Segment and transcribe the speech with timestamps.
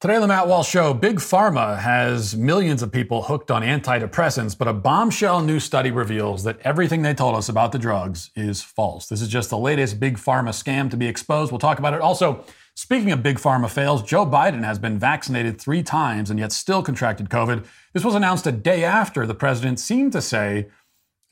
[0.00, 4.56] Today on the Matt Walsh Show, Big Pharma has millions of people hooked on antidepressants,
[4.56, 8.62] but a bombshell new study reveals that everything they told us about the drugs is
[8.62, 9.08] false.
[9.08, 11.50] This is just the latest Big Pharma scam to be exposed.
[11.50, 12.00] We'll talk about it.
[12.00, 12.44] Also,
[12.76, 16.80] speaking of Big Pharma fails, Joe Biden has been vaccinated three times and yet still
[16.80, 17.66] contracted COVID.
[17.92, 20.68] This was announced a day after the president seemed to say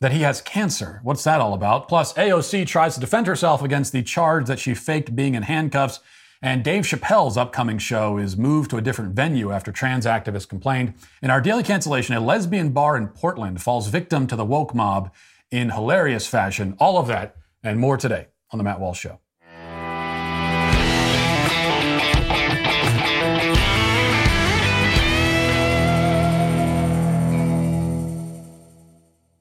[0.01, 0.99] that he has cancer.
[1.05, 1.87] What's that all about?
[1.87, 6.01] Plus, AOC tries to defend herself against the charge that she faked being in handcuffs.
[6.43, 10.95] And Dave Chappelle's upcoming show is moved to a different venue after trans activists complained.
[11.23, 15.13] In our daily cancellation, a lesbian bar in Portland falls victim to the woke mob
[15.51, 16.77] in hilarious fashion.
[16.79, 19.21] All of that and more today on The Matt Walsh Show.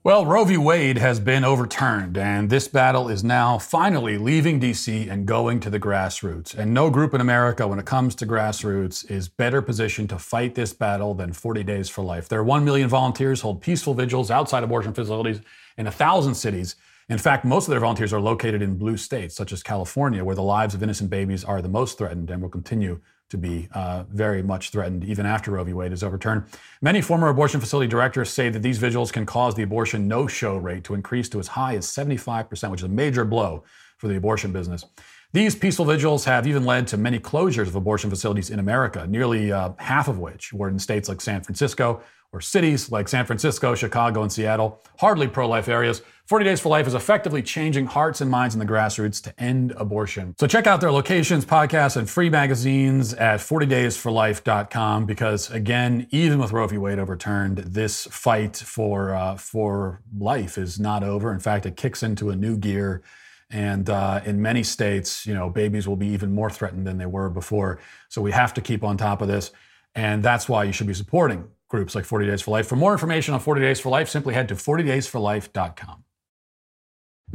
[0.06, 0.56] Well, Roe v.
[0.56, 5.08] Wade has been overturned, and this battle is now finally leaving D.C.
[5.08, 6.56] and going to the grassroots.
[6.56, 10.54] And no group in America, when it comes to grassroots, is better positioned to fight
[10.54, 12.28] this battle than 40 Days for Life.
[12.28, 15.40] Their 1 million volunteers hold peaceful vigils outside abortion facilities
[15.76, 16.76] in a thousand cities.
[17.08, 20.36] In fact, most of their volunteers are located in blue states, such as California, where
[20.36, 24.04] the lives of innocent babies are the most threatened and will continue to be uh,
[24.10, 25.72] very much threatened even after Roe v.
[25.72, 26.44] Wade is overturned.
[26.80, 30.56] Many former abortion facility directors say that these vigils can cause the abortion no show
[30.56, 33.64] rate to increase to as high as 75%, which is a major blow
[33.96, 34.84] for the abortion business.
[35.32, 39.52] These peaceful vigils have even led to many closures of abortion facilities in America, nearly
[39.52, 42.02] uh, half of which were in states like San Francisco,
[42.32, 46.02] or cities like San Francisco, Chicago, and Seattle, hardly pro life areas.
[46.26, 49.72] 40 Days for Life is effectively changing hearts and minds in the grassroots to end
[49.76, 50.34] abortion.
[50.40, 56.50] So check out their locations, podcasts, and free magazines at 40daysforlife.com because, again, even with
[56.50, 56.78] Roe v.
[56.78, 61.32] Wade overturned, this fight for, uh, for life is not over.
[61.32, 63.02] In fact, it kicks into a new gear.
[63.48, 67.06] And uh, in many states, you know, babies will be even more threatened than they
[67.06, 67.78] were before.
[68.08, 69.52] So we have to keep on top of this.
[69.94, 72.66] And that's why you should be supporting groups like 40 Days for Life.
[72.66, 76.02] For more information on 40 Days for Life, simply head to 40daysforlife.com.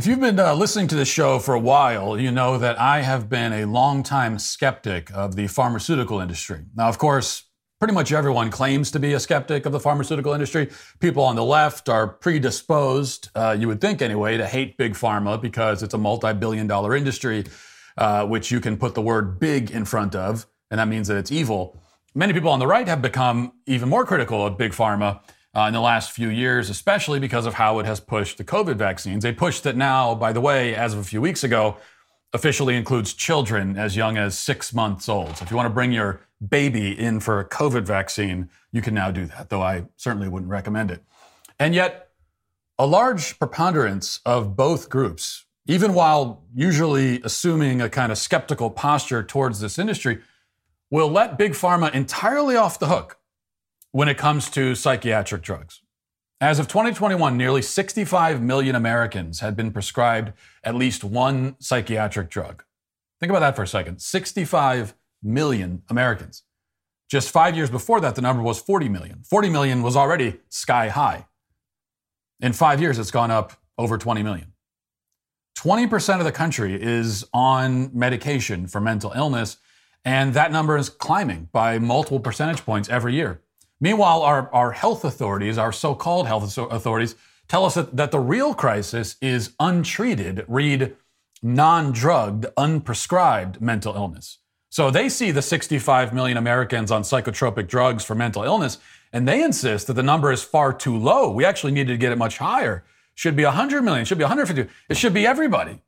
[0.02, 3.02] If you've been uh, listening to this show for a while, you know that I
[3.02, 6.62] have been a longtime skeptic of the pharmaceutical industry.
[6.76, 7.44] Now, of course,
[7.78, 10.70] pretty much everyone claims to be a skeptic of the pharmaceutical industry.
[11.02, 15.40] People on the left are predisposed, uh, you would think anyway, to hate big pharma
[15.40, 17.44] because it's a multi billion dollar industry,
[17.96, 21.18] uh, which you can put the word big in front of, and that means that
[21.18, 21.80] it's evil.
[22.16, 25.22] Many people on the right have become even more critical of big pharma
[25.56, 28.76] uh, in the last few years, especially because of how it has pushed the COVID
[28.76, 29.26] vaccines.
[29.26, 31.78] A push that now, by the way, as of a few weeks ago,
[32.34, 35.38] officially includes children as young as six months old.
[35.38, 38.94] So if you want to bring your baby in for a COVID vaccine, you can
[38.94, 41.04] now do that, though I certainly wouldn't recommend it.
[41.60, 42.10] And yet,
[42.80, 49.22] a large preponderance of both groups, even while usually assuming a kind of skeptical posture
[49.22, 50.22] towards this industry,
[50.90, 53.18] will let Big Pharma entirely off the hook
[53.92, 55.82] when it comes to psychiatric drugs.
[56.40, 62.64] As of 2021, nearly 65 million Americans had been prescribed at least one psychiatric drug.
[63.20, 66.44] Think about that for a second 65 million Americans.
[67.10, 69.22] Just five years before that, the number was 40 million.
[69.24, 71.28] 40 million was already sky high.
[72.40, 74.54] In five years, it's gone up over 20 million.
[75.58, 79.58] 20% of the country is on medication for mental illness,
[80.04, 83.42] and that number is climbing by multiple percentage points every year.
[83.82, 87.16] Meanwhile, our, our health authorities, our so called health authorities,
[87.48, 90.96] tell us that, that the real crisis is untreated, read
[91.42, 94.38] non drugged, unprescribed mental illness.
[94.70, 98.78] So they see the 65 million Americans on psychotropic drugs for mental illness,
[99.12, 101.32] and they insist that the number is far too low.
[101.32, 102.86] We actually need to get it much higher.
[103.16, 104.72] Should be 100 million, should be 150.
[104.90, 105.82] It should be everybody.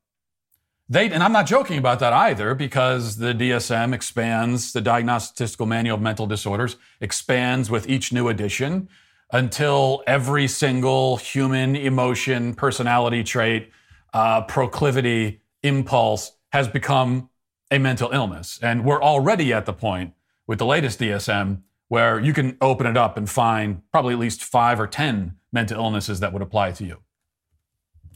[0.90, 5.66] They, and I'm not joking about that either, because the DSM expands, the Diagnostic Statistical
[5.66, 8.90] Manual of Mental Disorders expands with each new edition
[9.32, 13.72] until every single human emotion, personality trait,
[14.14, 17.30] uh, proclivity, impulse has become
[17.72, 18.60] a mental illness.
[18.62, 20.14] And we're already at the point
[20.46, 24.44] with the latest DSM where you can open it up and find probably at least
[24.44, 27.00] five or 10 mental illnesses that would apply to you.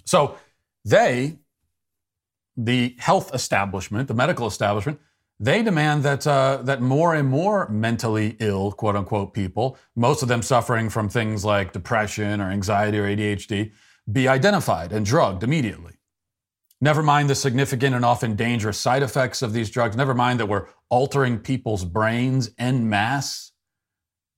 [0.05, 0.37] So
[0.85, 1.39] they
[2.57, 4.99] the health establishment, the medical establishment,
[5.39, 10.27] they demand that uh, that more and more mentally ill, quote unquote, people, most of
[10.27, 13.71] them suffering from things like depression or anxiety or ADHD,
[14.11, 15.93] be identified and drugged immediately.
[16.81, 19.95] Never mind the significant and often dangerous side effects of these drugs.
[19.95, 23.51] Never mind that we're altering people's brains en masse.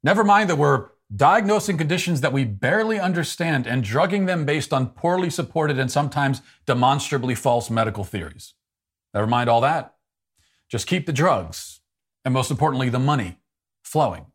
[0.03, 4.89] Never mind that we're diagnosing conditions that we barely understand and drugging them based on
[4.89, 8.53] poorly supported and sometimes demonstrably false medical theories.
[9.13, 9.95] Never mind all that.
[10.69, 11.81] Just keep the drugs
[12.23, 13.37] and most importantly, the money
[13.83, 14.27] flowing.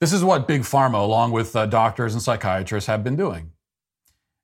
[0.00, 3.52] This is what Big Pharma, along with uh, doctors and psychiatrists, have been doing.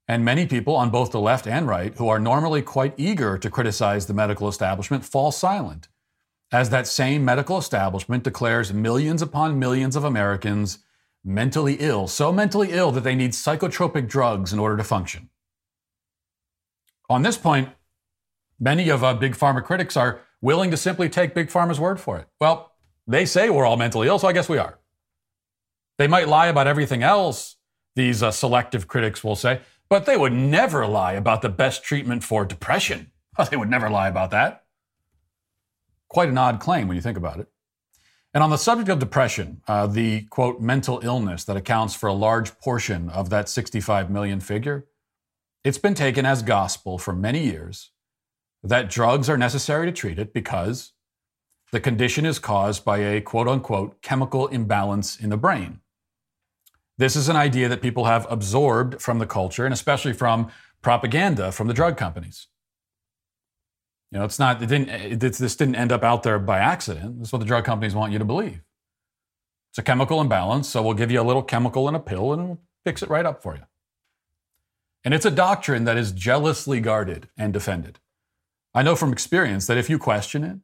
[0.09, 3.51] And many people on both the left and right, who are normally quite eager to
[3.51, 5.89] criticize the medical establishment, fall silent
[6.53, 10.79] as that same medical establishment declares millions upon millions of Americans
[11.25, 15.29] mentally ill, so mentally ill that they need psychotropic drugs in order to function.
[17.09, 17.69] On this point,
[18.59, 22.19] many of uh, Big Pharma critics are willing to simply take Big Pharma's word for
[22.19, 22.27] it.
[22.41, 22.73] Well,
[23.07, 24.79] they say we're all mentally ill, so I guess we are.
[25.99, 27.57] They might lie about everything else,
[27.97, 32.23] these uh, selective critics will say, but they would never lie about the best treatment
[32.25, 33.11] for depression.
[33.51, 34.65] they would never lie about that.
[36.09, 37.49] Quite an odd claim when you think about it.
[38.33, 42.13] And on the subject of depression, uh, the quote, mental illness that accounts for a
[42.13, 44.87] large portion of that 65 million figure,
[45.65, 47.91] it's been taken as gospel for many years
[48.63, 50.93] that drugs are necessary to treat it because
[51.73, 55.81] the condition is caused by a quote unquote chemical imbalance in the brain.
[56.99, 60.51] This is an idea that people have absorbed from the culture and especially from
[60.83, 62.47] propaganda from the drug companies.
[64.11, 67.19] You know, it's not, it didn't, it, this didn't end up out there by accident.
[67.19, 68.61] This is what the drug companies want you to believe.
[69.71, 72.59] It's a chemical imbalance, so we'll give you a little chemical in a pill and
[72.85, 73.63] fix it right up for you.
[75.05, 78.01] And it's a doctrine that is jealously guarded and defended.
[78.75, 80.59] I know from experience that if you question it,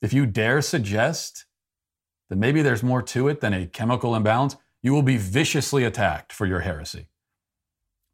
[0.00, 1.44] if you dare suggest
[2.28, 6.32] that maybe there's more to it than a chemical imbalance, you will be viciously attacked
[6.32, 7.08] for your heresy.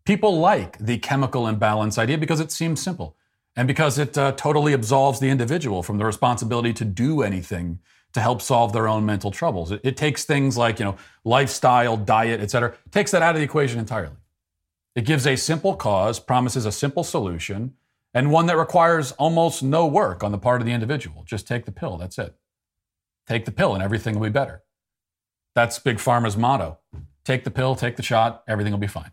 [0.04, 3.16] People like the chemical imbalance idea because it seems simple
[3.56, 7.80] and because it uh, totally absolves the individual from the responsibility to do anything
[8.12, 9.72] to help solve their own mental troubles.
[9.72, 13.44] It, it takes things like, you know, lifestyle, diet, etc., takes that out of the
[13.44, 14.16] equation entirely.
[14.94, 17.74] It gives a simple cause, promises a simple solution,
[18.12, 21.22] and one that requires almost no work on the part of the individual.
[21.24, 22.34] Just take the pill, that's it.
[23.26, 24.62] Take the pill and everything will be better.
[25.54, 26.78] That's Big Pharma's motto.
[27.24, 29.12] Take the pill, take the shot, everything will be fine.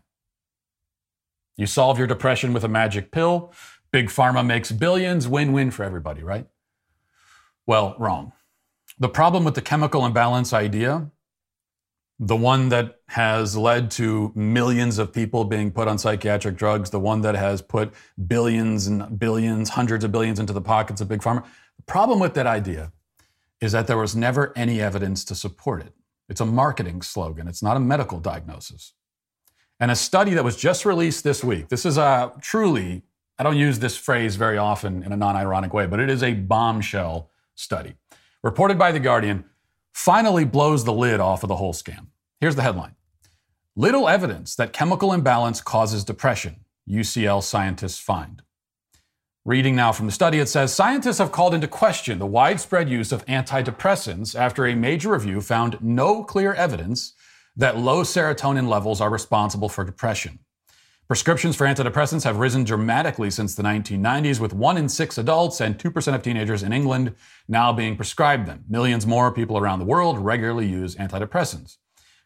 [1.56, 3.52] You solve your depression with a magic pill,
[3.92, 6.46] Big Pharma makes billions, win win for everybody, right?
[7.66, 8.32] Well, wrong.
[8.98, 11.10] The problem with the chemical imbalance idea,
[12.18, 17.00] the one that has led to millions of people being put on psychiatric drugs, the
[17.00, 17.92] one that has put
[18.26, 21.44] billions and billions, hundreds of billions into the pockets of Big Pharma,
[21.76, 22.92] the problem with that idea
[23.60, 25.94] is that there was never any evidence to support it.
[26.28, 28.92] It's a marketing slogan, it's not a medical diagnosis.
[29.80, 33.02] And a study that was just released this week, this is a truly
[33.40, 36.22] I don't use this phrase very often in a non ironic way, but it is
[36.22, 37.94] a bombshell study.
[38.42, 39.46] Reported by The Guardian,
[39.94, 42.08] finally blows the lid off of the whole scam.
[42.38, 42.96] Here's the headline
[43.74, 48.42] Little evidence that chemical imbalance causes depression, UCL scientists find.
[49.46, 53.10] Reading now from the study, it says scientists have called into question the widespread use
[53.10, 57.14] of antidepressants after a major review found no clear evidence
[57.56, 60.40] that low serotonin levels are responsible for depression.
[61.10, 65.76] Prescriptions for antidepressants have risen dramatically since the 1990s, with one in six adults and
[65.76, 67.16] 2% of teenagers in England
[67.48, 68.64] now being prescribed them.
[68.68, 71.78] Millions more people around the world regularly use antidepressants.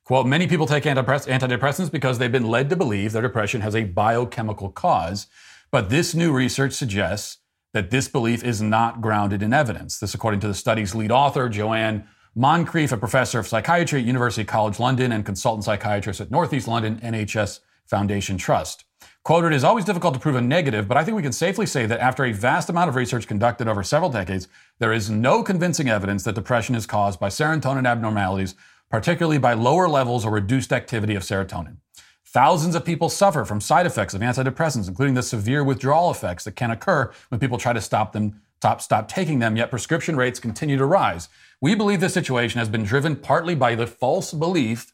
[0.05, 3.85] Quote, many people take antidepressants because they've been led to believe their depression has a
[3.85, 5.29] biochemical cause,
[5.71, 7.39] but this new research suggests
[7.73, 9.99] that this belief is not grounded in evidence.
[9.99, 14.45] This, according to the study's lead author, Joanne Moncrieff, a professor of psychiatry at University
[14.45, 18.85] College London and consultant psychiatrist at Northeast London NHS Foundation Trust.
[19.25, 21.65] Quote, it is always difficult to prove a negative, but I think we can safely
[21.65, 24.49] say that after a vast amount of research conducted over several decades,
[24.79, 28.55] there is no convincing evidence that depression is caused by serotonin abnormalities,
[28.91, 31.79] particularly by lower levels or reduced activity of serotonin.
[32.27, 36.57] Thousands of people suffer from side effects of antidepressants, including the severe withdrawal effects that
[36.57, 40.41] can occur when people try to stop them, stop, stop taking them, yet prescription rates
[40.41, 41.29] continue to rise.
[41.61, 44.94] We believe this situation has been driven partly by the false belief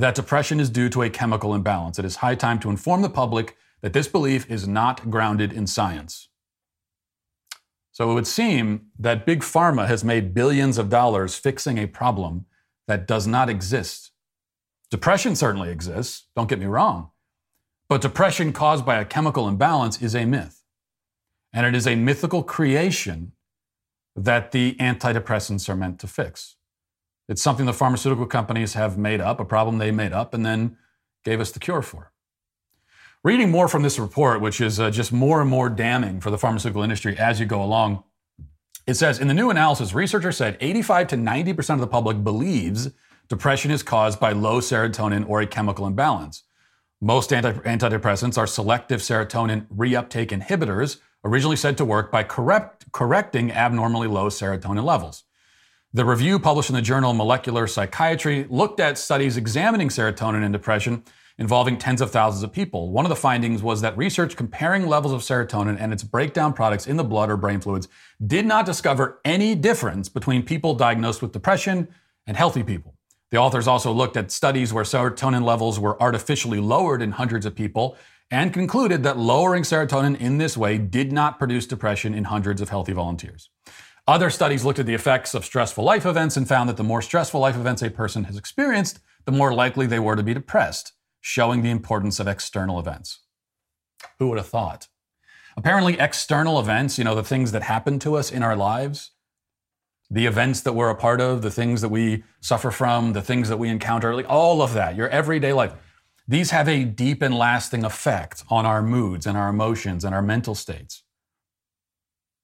[0.00, 1.98] that depression is due to a chemical imbalance.
[1.98, 5.66] It is high time to inform the public that this belief is not grounded in
[5.66, 6.28] science.
[7.92, 12.46] So it would seem that Big Pharma has made billions of dollars fixing a problem
[12.86, 14.12] that does not exist.
[14.90, 17.10] Depression certainly exists, don't get me wrong,
[17.88, 20.62] but depression caused by a chemical imbalance is a myth.
[21.52, 23.32] And it is a mythical creation
[24.14, 26.56] that the antidepressants are meant to fix.
[27.28, 30.78] It's something the pharmaceutical companies have made up, a problem they made up, and then
[31.24, 32.10] gave us the cure for.
[33.22, 36.38] Reading more from this report, which is uh, just more and more damning for the
[36.38, 38.04] pharmaceutical industry as you go along,
[38.86, 42.90] it says in the new analysis, researchers said 85 to 90% of the public believes
[43.28, 46.44] depression is caused by low serotonin or a chemical imbalance.
[47.00, 53.52] Most anti- antidepressants are selective serotonin reuptake inhibitors, originally said to work by correct- correcting
[53.52, 55.24] abnormally low serotonin levels.
[55.94, 61.02] The review published in the journal Molecular Psychiatry looked at studies examining serotonin and depression
[61.38, 62.90] involving tens of thousands of people.
[62.90, 66.86] One of the findings was that research comparing levels of serotonin and its breakdown products
[66.86, 67.88] in the blood or brain fluids
[68.26, 71.88] did not discover any difference between people diagnosed with depression
[72.26, 72.94] and healthy people.
[73.30, 77.54] The authors also looked at studies where serotonin levels were artificially lowered in hundreds of
[77.54, 77.96] people
[78.30, 82.68] and concluded that lowering serotonin in this way did not produce depression in hundreds of
[82.68, 83.48] healthy volunteers.
[84.08, 87.02] Other studies looked at the effects of stressful life events and found that the more
[87.02, 90.94] stressful life events a person has experienced, the more likely they were to be depressed,
[91.20, 93.20] showing the importance of external events.
[94.18, 94.88] Who would have thought?
[95.58, 99.10] Apparently, external events, you know, the things that happen to us in our lives,
[100.10, 103.50] the events that we're a part of, the things that we suffer from, the things
[103.50, 105.74] that we encounter, like all of that, your everyday life,
[106.26, 110.22] these have a deep and lasting effect on our moods and our emotions and our
[110.22, 111.02] mental states.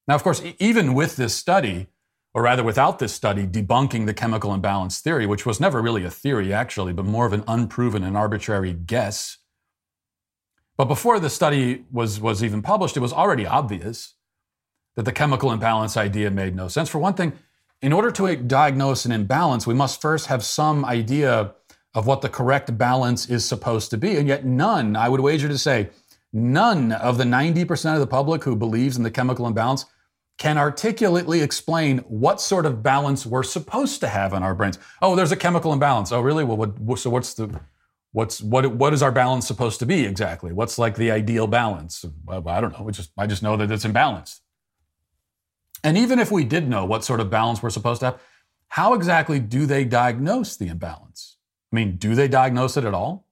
[0.06, 1.88] Now, of course, even with this study,
[2.34, 6.10] or rather without this study debunking the chemical imbalance theory, which was never really a
[6.10, 9.38] theory actually, but more of an unproven and arbitrary guess.
[10.76, 14.14] But before the study was, was even published, it was already obvious
[14.96, 16.88] that the chemical imbalance idea made no sense.
[16.88, 17.32] For one thing,
[17.80, 21.54] in order to uh, diagnose an imbalance, we must first have some idea
[21.94, 24.16] of what the correct balance is supposed to be.
[24.16, 25.90] And yet, none, I would wager to say,
[26.32, 29.86] none of the 90% of the public who believes in the chemical imbalance
[30.38, 34.78] can articulately explain what sort of balance we're supposed to have in our brains.
[35.00, 36.10] Oh, there's a chemical imbalance.
[36.12, 36.44] Oh, really?
[36.44, 37.60] Well, what, so what's the
[38.12, 40.52] what's what what is our balance supposed to be exactly?
[40.52, 42.04] What's like the ideal balance?
[42.24, 42.90] Well, I don't know.
[42.90, 44.40] just I just know that it's imbalanced.
[45.82, 48.20] And even if we did know what sort of balance we're supposed to have,
[48.68, 51.36] how exactly do they diagnose the imbalance?
[51.72, 53.26] I mean, do they diagnose it at all?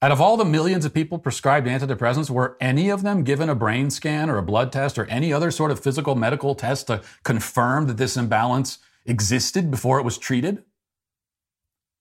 [0.00, 3.54] Out of all the millions of people prescribed antidepressants, were any of them given a
[3.54, 7.02] brain scan or a blood test or any other sort of physical medical test to
[7.24, 10.62] confirm that this imbalance existed before it was treated?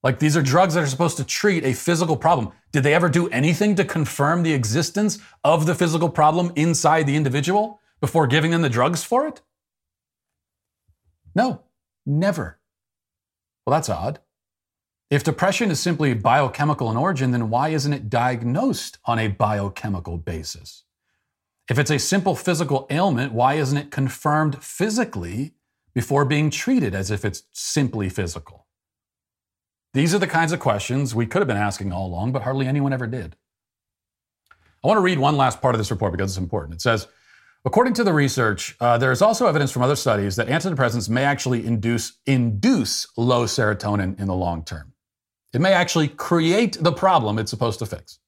[0.04, 2.52] Like these are drugs that are supposed to treat a physical problem.
[2.72, 7.16] Did they ever do anything to confirm the existence of the physical problem inside the
[7.16, 9.42] individual before giving them the drugs for it?
[11.34, 11.64] No,
[12.06, 12.60] never.
[13.66, 14.20] Well, that's odd.
[15.10, 20.18] If depression is simply biochemical in origin, then why isn't it diagnosed on a biochemical
[20.18, 20.84] basis?
[21.70, 25.54] If it's a simple physical ailment, why isn't it confirmed physically
[25.94, 28.68] before being treated as if it's simply physical?
[29.94, 32.68] These are the kinds of questions we could have been asking all along, but hardly
[32.68, 33.38] anyone ever did.
[34.84, 36.76] I want to read one last part of this report because it's important.
[36.76, 37.08] It says,
[37.66, 41.24] According to the research, uh, there is also evidence from other studies that antidepressants may
[41.24, 44.94] actually induce, induce low serotonin in the long term.
[45.58, 48.20] It may actually create the problem it's supposed to fix.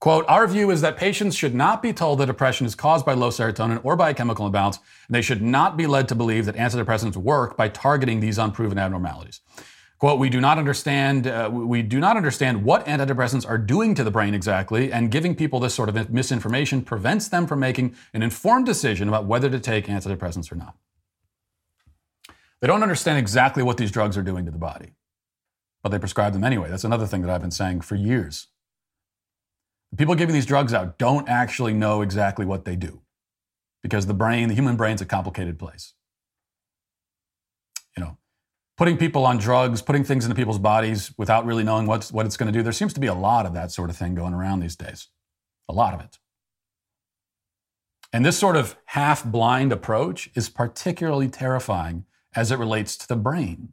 [0.00, 3.12] Quote, our view is that patients should not be told that depression is caused by
[3.12, 6.46] low serotonin or by a chemical imbalance, and they should not be led to believe
[6.46, 9.42] that antidepressants work by targeting these unproven abnormalities.
[9.98, 14.02] Quote, we do not understand, uh, we do not understand what antidepressants are doing to
[14.02, 18.22] the brain exactly, and giving people this sort of misinformation prevents them from making an
[18.22, 20.78] informed decision about whether to take antidepressants or not.
[22.62, 24.94] They don't understand exactly what these drugs are doing to the body
[25.82, 26.70] but they prescribe them anyway.
[26.70, 28.48] That's another thing that I've been saying for years.
[29.90, 33.02] The people giving these drugs out don't actually know exactly what they do
[33.82, 35.92] because the brain, the human brain's a complicated place.
[37.96, 38.16] You know,
[38.76, 42.36] putting people on drugs, putting things into people's bodies without really knowing what's, what it's
[42.36, 44.32] going to do, there seems to be a lot of that sort of thing going
[44.32, 45.08] around these days.
[45.68, 46.18] A lot of it.
[48.14, 53.16] And this sort of half blind approach is particularly terrifying as it relates to the
[53.16, 53.72] brain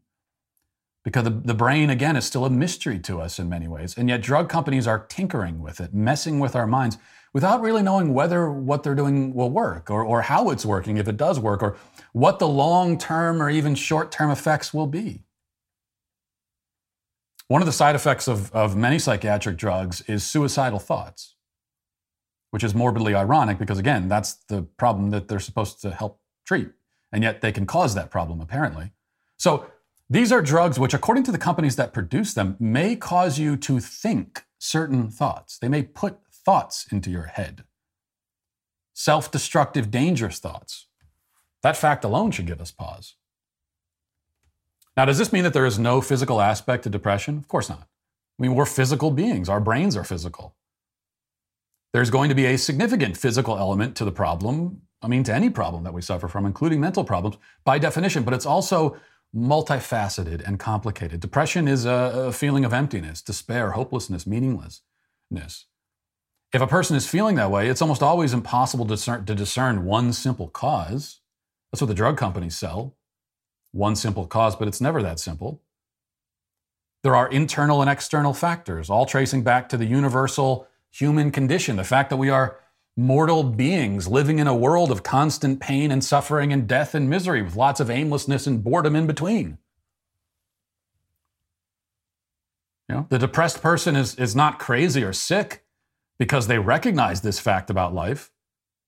[1.03, 3.97] because the, the brain, again, is still a mystery to us in many ways.
[3.97, 6.97] And yet, drug companies are tinkering with it, messing with our minds
[7.33, 11.07] without really knowing whether what they're doing will work or, or how it's working, if
[11.07, 11.77] it does work, or
[12.11, 15.23] what the long term or even short term effects will be.
[17.47, 21.35] One of the side effects of, of many psychiatric drugs is suicidal thoughts,
[22.51, 26.69] which is morbidly ironic because, again, that's the problem that they're supposed to help treat.
[27.11, 28.91] And yet they can cause that problem, apparently.
[29.37, 29.65] So,
[30.09, 33.79] these are drugs which, according to the companies that produce them, may cause you to
[33.79, 35.57] think certain thoughts.
[35.59, 37.63] They may put thoughts into your head.
[38.93, 40.87] Self destructive, dangerous thoughts.
[41.61, 43.15] That fact alone should give us pause.
[44.97, 47.37] Now, does this mean that there is no physical aspect to depression?
[47.37, 47.87] Of course not.
[48.39, 50.55] I mean, we're physical beings, our brains are physical.
[51.93, 55.49] There's going to be a significant physical element to the problem, I mean, to any
[55.49, 58.97] problem that we suffer from, including mental problems, by definition, but it's also
[59.35, 61.19] multifaceted and complicated.
[61.19, 61.89] Depression is a,
[62.27, 65.65] a, feeling of emptiness, despair, hopelessness, meaninglessness.
[66.51, 69.85] If a person is feeling that way, it's almost always impossible to discern, to discern
[69.85, 71.19] one simple cause.
[71.71, 72.95] That's what the drug companies sell.
[73.71, 75.61] one simple cause, but it's never that simple.
[77.03, 81.83] There are internal and external factors, all tracing back to the universal human condition, the
[81.83, 82.59] fact that we are
[82.99, 87.41] mortal beings living in a world of constant pain and suffering and death and misery
[87.41, 89.57] with lots of aimlessness and boredom in between.
[92.89, 95.63] You know, the depressed person is, is not crazy or sick
[96.17, 98.31] because they recognize this fact about life.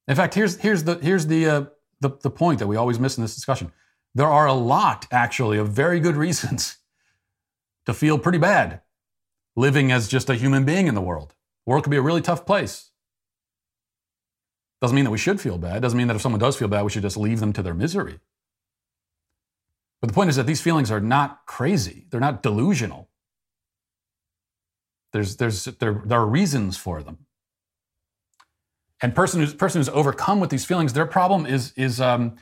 [0.08, 1.65] In fact, here's, here's, the, here's the, uh,
[2.01, 3.72] the, the point that we always miss in this discussion.
[4.13, 6.77] There are a lot, actually, of very good reasons
[7.86, 8.82] to feel pretty bad
[9.56, 11.30] living as just a human being in the world.
[11.65, 12.90] The world can be a really tough place.
[14.82, 15.82] Doesn't mean that we should feel bad.
[15.82, 17.76] Doesn't mean that if someone does feel bad, we should just leave them to their
[17.76, 18.20] misery.
[20.02, 22.08] But the point is that these feelings are not crazy.
[22.10, 23.08] They're not delusional.
[25.14, 27.20] There's, there's, there, there are reasons for them.
[29.02, 32.36] And person who's, person who's overcome with these feelings, their problem is, is, um,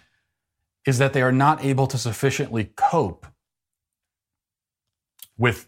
[0.86, 3.26] is that they are not able to sufficiently cope
[5.38, 5.68] with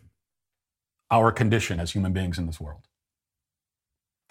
[1.10, 2.88] our condition as human beings in this world.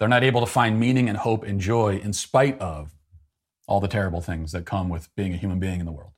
[0.01, 2.95] They're not able to find meaning and hope and joy in spite of
[3.67, 6.13] all the terrible things that come with being a human being in the world.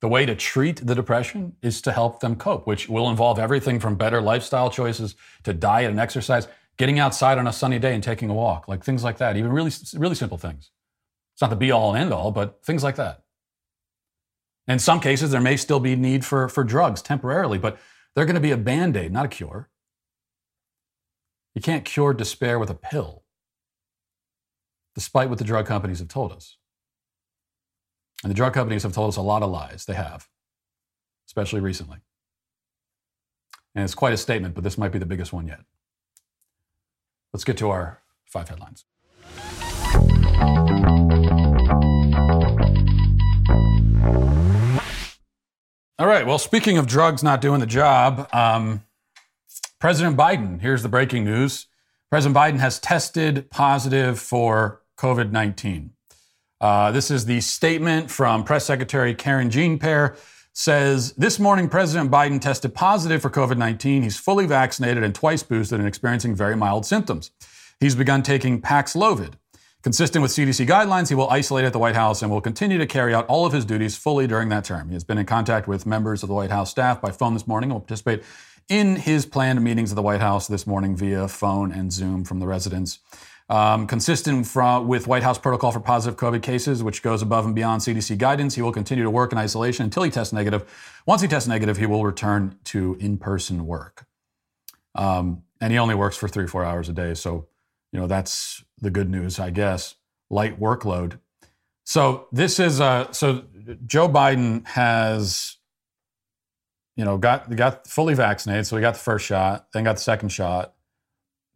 [0.00, 3.80] The way to treat the depression is to help them cope, which will involve everything
[3.80, 6.46] from better lifestyle choices to diet and exercise,
[6.76, 9.52] getting outside on a sunny day and taking a walk, like things like that, even
[9.52, 10.70] really, really simple things.
[11.32, 13.24] It's not the be all and end all, but things like that.
[14.68, 17.78] In some cases, there may still be need for, for drugs temporarily, but
[18.14, 19.70] they're going to be a band aid, not a cure.
[21.54, 23.22] You can't cure despair with a pill,
[24.94, 26.56] despite what the drug companies have told us.
[28.22, 29.84] And the drug companies have told us a lot of lies.
[29.84, 30.28] They have,
[31.28, 31.98] especially recently.
[33.74, 35.60] And it's quite a statement, but this might be the biggest one yet.
[37.32, 38.84] Let's get to our five headlines.
[45.96, 46.26] All right.
[46.26, 48.84] Well, speaking of drugs not doing the job, um,
[49.84, 51.66] President Biden, here's the breaking news.
[52.08, 55.90] President Biden has tested positive for COVID 19.
[56.58, 60.16] Uh, this is the statement from Press Secretary Karen Jean-Pierre.
[60.54, 64.02] Says this morning, President Biden tested positive for COVID 19.
[64.02, 67.32] He's fully vaccinated and twice boosted and experiencing very mild symptoms.
[67.78, 69.34] He's begun taking Paxlovid.
[69.82, 72.86] Consistent with CDC guidelines, he will isolate at the White House and will continue to
[72.86, 74.88] carry out all of his duties fully during that term.
[74.88, 77.46] He has been in contact with members of the White House staff by phone this
[77.46, 78.22] morning and will participate
[78.68, 82.40] in his planned meetings at the White House this morning via phone and Zoom from
[82.40, 82.98] the residence.
[83.50, 87.54] Um, consistent from, with White House protocol for positive COVID cases, which goes above and
[87.54, 90.64] beyond CDC guidance, he will continue to work in isolation until he tests negative.
[91.04, 94.06] Once he tests negative, he will return to in person work.
[94.94, 97.12] Um, and he only works for three, or four hours a day.
[97.14, 97.48] So,
[97.92, 99.96] you know, that's the good news, I guess.
[100.30, 101.18] Light workload.
[101.84, 103.44] So, this is, uh, so
[103.84, 105.58] Joe Biden has,
[106.96, 108.66] you know, got, got fully vaccinated.
[108.66, 110.74] So, he got the first shot, then got the second shot,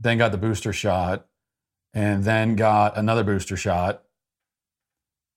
[0.01, 1.27] then got the booster shot
[1.95, 4.05] and then got another booster shot.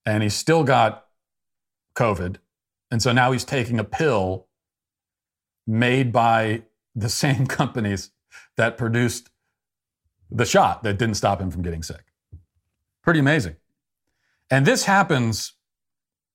[0.05, 1.05] And he still got
[1.95, 2.37] COVID.
[2.89, 4.47] And so now he's taking a pill
[5.65, 6.63] made by
[6.95, 8.11] the same companies
[8.57, 9.29] that produced
[10.29, 12.05] the shot that didn't stop him from getting sick.
[13.03, 13.55] Pretty amazing.
[14.49, 15.53] And this happens,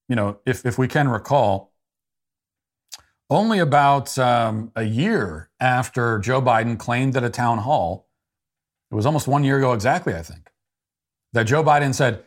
[0.08, 1.72] you know, if, if we can recall,
[3.28, 8.06] only about um, a year after Joe Biden claimed at a town hall
[8.90, 10.50] it was almost one year ago exactly, I think,
[11.32, 12.24] that Joe Biden said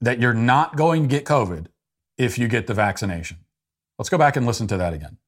[0.00, 1.66] that you're not going to get COVID
[2.18, 3.38] if you get the vaccination.
[3.98, 5.18] Let's go back and listen to that again.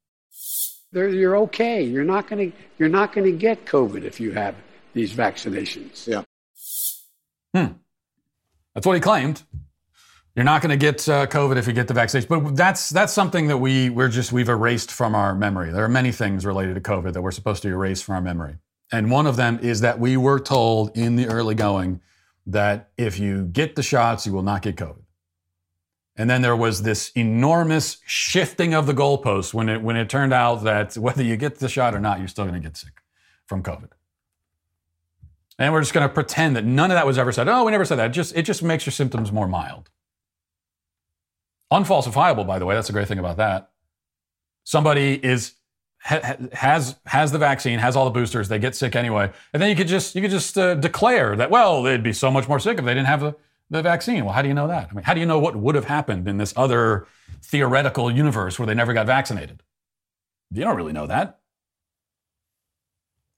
[0.92, 1.82] You're okay.
[1.82, 4.54] You're not going to you're not going to get COVID if you have
[4.92, 6.06] these vaccinations.
[6.06, 6.22] Yeah.
[7.52, 7.74] Hmm.
[8.74, 9.42] That's what he claimed.
[10.34, 13.12] You're not going to get uh, COVID if you get the vaccination, but that's that's
[13.12, 15.70] something that we we're just we've erased from our memory.
[15.70, 18.56] There are many things related to COVID that we're supposed to erase from our memory.
[18.90, 22.00] And one of them is that we were told in the early going
[22.46, 25.02] that if you get the shots, you will not get COVID.
[26.16, 30.32] And then there was this enormous shifting of the goalposts when it when it turned
[30.32, 33.02] out that whether you get the shot or not, you're still going to get sick
[33.46, 33.90] from COVID.
[35.60, 37.46] And we're just going to pretend that none of that was ever said.
[37.46, 38.06] Oh, we never said that.
[38.06, 39.90] It just it just makes your symptoms more mild.
[41.72, 42.74] Unfalsifiable, by the way.
[42.74, 43.70] That's the great thing about that.
[44.64, 45.54] Somebody is
[46.04, 49.76] has has the vaccine, has all the boosters, they get sick anyway, and then you
[49.76, 52.78] could just you could just uh, declare that well they'd be so much more sick
[52.78, 53.34] if they didn't have the,
[53.70, 54.24] the vaccine.
[54.24, 54.88] Well, how do you know that?
[54.90, 57.06] I mean, how do you know what would have happened in this other
[57.42, 59.62] theoretical universe where they never got vaccinated?
[60.50, 61.40] You don't really know that,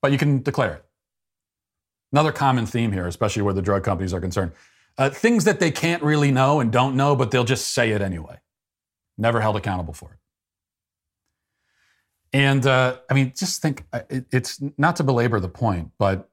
[0.03, 0.85] but you can declare it.
[2.11, 4.53] Another common theme here, especially where the drug companies are concerned,
[4.99, 8.01] uh, things that they can't really know and don't know, but they'll just say it
[8.01, 8.39] anyway.
[9.19, 10.19] never held accountable for it.
[12.33, 16.29] And uh, I mean, just think it, it's not to belabor the point, but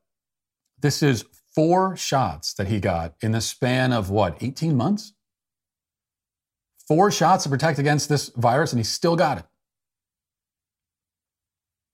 [0.79, 1.23] this is
[1.55, 5.13] four shots that he got in the span of what, 18 months?
[6.87, 9.45] Four shots to protect against this virus, and he still got it.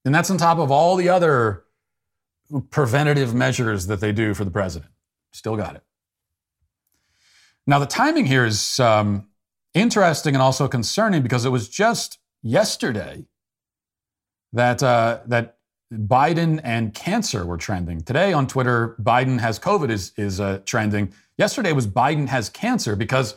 [0.04, 1.64] And that's on top of all the other
[2.70, 4.90] preventative measures that they do for the president.
[5.30, 5.82] Still got it.
[7.70, 9.28] Now, the timing here is um,
[9.74, 13.26] interesting and also concerning because it was just yesterday
[14.52, 15.58] that, uh, that
[15.92, 18.00] Biden and cancer were trending.
[18.00, 21.14] Today on Twitter, Biden has COVID is, is uh, trending.
[21.38, 23.36] Yesterday was Biden has cancer because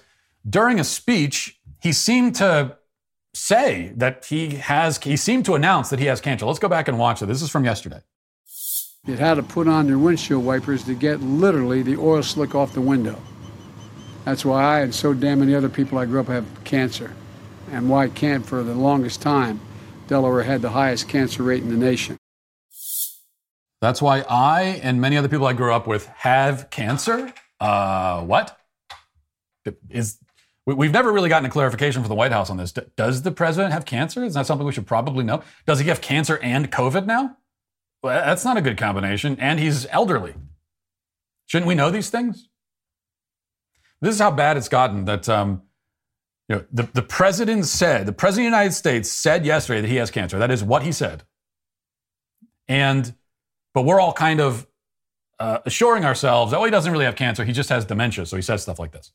[0.50, 2.76] during a speech, he seemed to
[3.36, 6.48] say that he has, he seemed to announce that he has cancer.
[6.48, 7.28] Let's go back and watch it.
[7.28, 8.02] This is from yesterday.
[9.06, 12.74] You had to put on your windshield wipers to get literally the oil slick off
[12.74, 13.22] the window.
[14.26, 17.14] That's why I and so damn many other people I grew up have cancer,
[17.72, 19.60] and why can't for the longest time
[20.08, 22.18] Delaware had the highest cancer rate in the nation.
[23.82, 27.34] That's why I and many other people I grew up with have cancer.
[27.60, 28.58] Uh, what
[29.90, 30.20] is?
[30.66, 32.72] We've never really gotten a clarification from the White House on this.
[32.72, 34.24] Does the president have cancer?
[34.24, 35.44] Is that something we should probably know?
[35.66, 37.36] Does he have cancer and COVID now?
[38.02, 39.38] Well, that's not a good combination.
[39.40, 40.36] And he's elderly.
[41.48, 42.48] Shouldn't we know these things?
[44.04, 45.62] This is how bad it's gotten that um,
[46.50, 49.88] you know, the, the president said, the president of the United States said yesterday that
[49.88, 50.38] he has cancer.
[50.38, 51.24] That is what he said.
[52.68, 53.16] And,
[53.74, 54.68] but we're all kind of
[55.40, 57.46] uh, assuring ourselves oh, he doesn't really have cancer.
[57.46, 58.26] He just has dementia.
[58.26, 59.14] So he says stuff like this.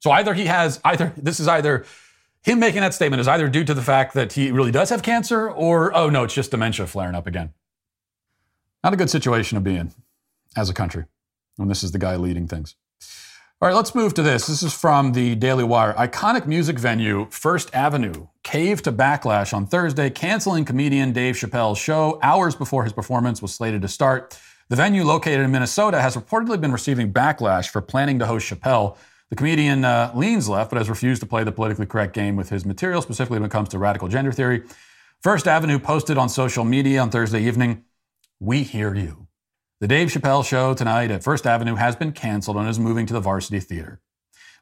[0.00, 1.86] So either he has, either, this is either,
[2.42, 5.02] him making that statement is either due to the fact that he really does have
[5.02, 7.54] cancer or, oh, no, it's just dementia flaring up again.
[8.84, 9.92] Not a good situation to be in
[10.56, 11.06] as a country
[11.56, 12.76] when this is the guy leading things.
[13.62, 14.46] All right, let's move to this.
[14.46, 15.92] This is from the Daily Wire.
[15.92, 22.18] Iconic music venue First Avenue caved to backlash on Thursday, canceling comedian Dave Chappelle's show
[22.22, 24.40] hours before his performance was slated to start.
[24.70, 28.96] The venue, located in Minnesota, has reportedly been receiving backlash for planning to host Chappelle.
[29.28, 32.48] The comedian uh, leans left, but has refused to play the politically correct game with
[32.48, 34.62] his material, specifically when it comes to radical gender theory.
[35.22, 37.84] First Avenue posted on social media on Thursday evening,
[38.38, 39.26] We hear you.
[39.80, 43.14] The Dave Chappelle show tonight at First Avenue has been canceled and is moving to
[43.14, 43.98] the Varsity Theater.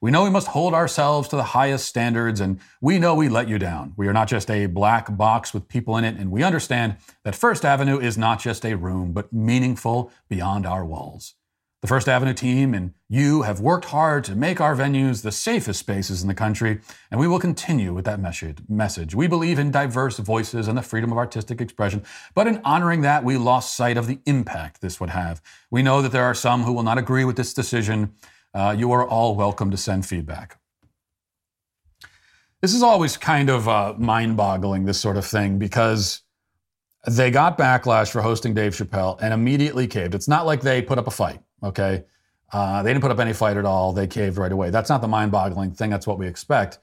[0.00, 3.48] We know we must hold ourselves to the highest standards, and we know we let
[3.48, 3.94] you down.
[3.96, 7.34] We are not just a black box with people in it, and we understand that
[7.34, 11.34] First Avenue is not just a room, but meaningful beyond our walls.
[11.80, 15.78] The First Avenue team and you have worked hard to make our venues the safest
[15.78, 18.18] spaces in the country, and we will continue with that
[18.68, 19.14] message.
[19.14, 22.02] We believe in diverse voices and the freedom of artistic expression,
[22.34, 25.40] but in honoring that, we lost sight of the impact this would have.
[25.70, 28.12] We know that there are some who will not agree with this decision.
[28.52, 30.58] Uh, you are all welcome to send feedback.
[32.60, 36.22] This is always kind of uh, mind boggling, this sort of thing, because
[37.06, 40.16] they got backlash for hosting Dave Chappelle and immediately caved.
[40.16, 41.40] It's not like they put up a fight.
[41.62, 42.04] Okay.
[42.52, 43.92] Uh, they didn't put up any fight at all.
[43.92, 44.70] They caved right away.
[44.70, 45.90] That's not the mind boggling thing.
[45.90, 46.78] That's what we expect.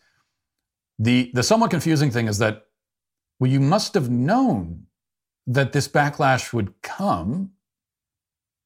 [1.00, 2.66] The, the somewhat confusing thing is that,
[3.40, 4.86] well, you must have known
[5.48, 7.52] that this backlash would come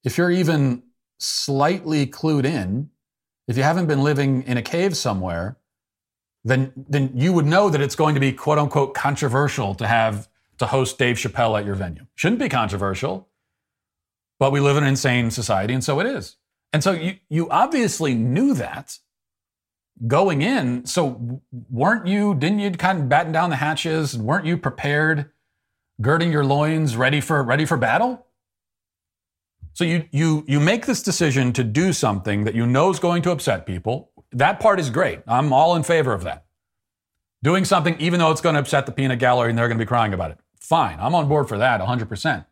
[0.04, 0.82] if you're even
[1.18, 2.90] slightly clued in.
[3.48, 5.58] If you haven't been living in a cave somewhere,
[6.44, 10.28] then, then you would know that it's going to be quote unquote controversial to have
[10.58, 12.06] to host Dave Chappelle at your venue.
[12.14, 13.28] Shouldn't be controversial.
[14.40, 16.36] But we live in an insane society, and so it is.
[16.72, 18.98] And so you, you obviously knew that
[20.06, 20.86] going in.
[20.86, 24.14] So weren't you, didn't you kind of batten down the hatches?
[24.14, 25.30] And weren't you prepared,
[26.00, 28.26] girding your loins, ready for ready for battle?
[29.74, 33.22] So you you you make this decision to do something that you know is going
[33.22, 34.10] to upset people.
[34.32, 35.20] That part is great.
[35.26, 36.46] I'm all in favor of that.
[37.42, 39.84] Doing something even though it's going to upset the peanut gallery and they're going to
[39.84, 40.38] be crying about it.
[40.60, 40.98] Fine.
[41.00, 42.44] I'm on board for that 100%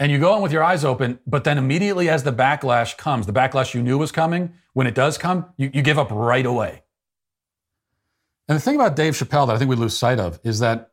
[0.00, 3.26] and you go in with your eyes open, but then immediately as the backlash comes,
[3.26, 6.46] the backlash you knew was coming, when it does come, you, you give up right
[6.46, 6.82] away.
[8.48, 10.92] And the thing about Dave Chappelle that I think we lose sight of is that,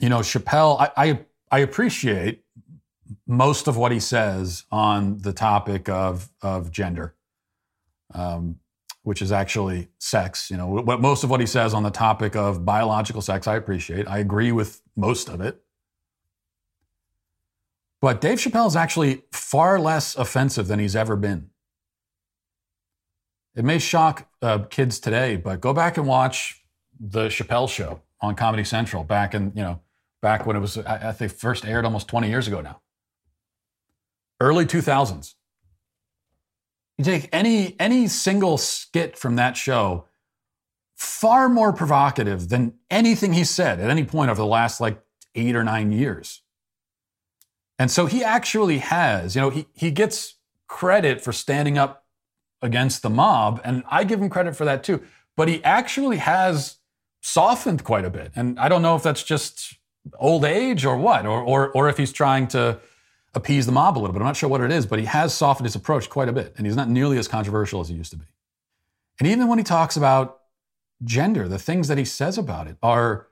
[0.00, 2.44] you know, Chappelle, I, I, I appreciate
[3.26, 7.14] most of what he says on the topic of, of gender,
[8.14, 8.58] um,
[9.02, 10.50] which is actually sex.
[10.50, 13.56] You know, what, most of what he says on the topic of biological sex, I
[13.56, 14.08] appreciate.
[14.08, 15.62] I agree with most of it.
[18.00, 21.50] But Dave Chappelle is actually far less offensive than he's ever been.
[23.56, 26.62] It may shock uh, kids today, but go back and watch
[27.00, 29.80] the Chappelle show on Comedy Central back in, you know,
[30.22, 32.80] back when it was, I, I think first aired almost 20 years ago now.
[34.40, 35.34] Early 2000s.
[36.98, 40.06] You take any any single skit from that show,
[40.96, 45.00] far more provocative than anything he said at any point over the last like
[45.36, 46.42] eight or nine years.
[47.78, 50.36] And so he actually has, you know, he, he gets
[50.66, 52.04] credit for standing up
[52.60, 55.02] against the mob, and I give him credit for that too.
[55.36, 56.78] But he actually has
[57.20, 58.32] softened quite a bit.
[58.34, 59.74] And I don't know if that's just
[60.18, 62.80] old age or what, or, or, or if he's trying to
[63.34, 64.20] appease the mob a little bit.
[64.20, 66.54] I'm not sure what it is, but he has softened his approach quite a bit,
[66.56, 68.24] and he's not nearly as controversial as he used to be.
[69.20, 70.40] And even when he talks about
[71.04, 73.28] gender, the things that he says about it are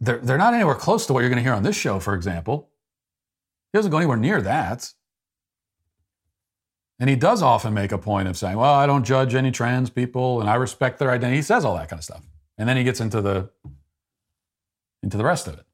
[0.00, 2.14] they're, they're not anywhere close to what you're going to hear on this show, for
[2.14, 2.70] example.
[3.74, 4.92] He doesn't go anywhere near that.
[7.00, 9.90] And he does often make a point of saying, well, I don't judge any trans
[9.90, 11.38] people and I respect their identity.
[11.38, 12.24] He says all that kind of stuff.
[12.56, 13.50] And then he gets into the
[15.02, 15.64] into the rest of it.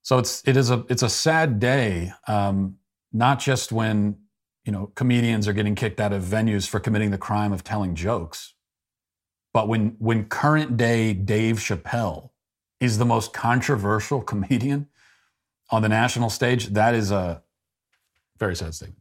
[0.00, 2.76] So it's it is a it's a sad day, um,
[3.12, 4.16] not just when
[4.64, 7.94] you know comedians are getting kicked out of venues for committing the crime of telling
[7.94, 8.54] jokes,
[9.52, 12.30] but when when current day Dave Chappelle
[12.80, 14.88] is the most controversial comedian
[15.70, 17.42] on the national stage, that is a
[18.38, 19.00] very sad statement.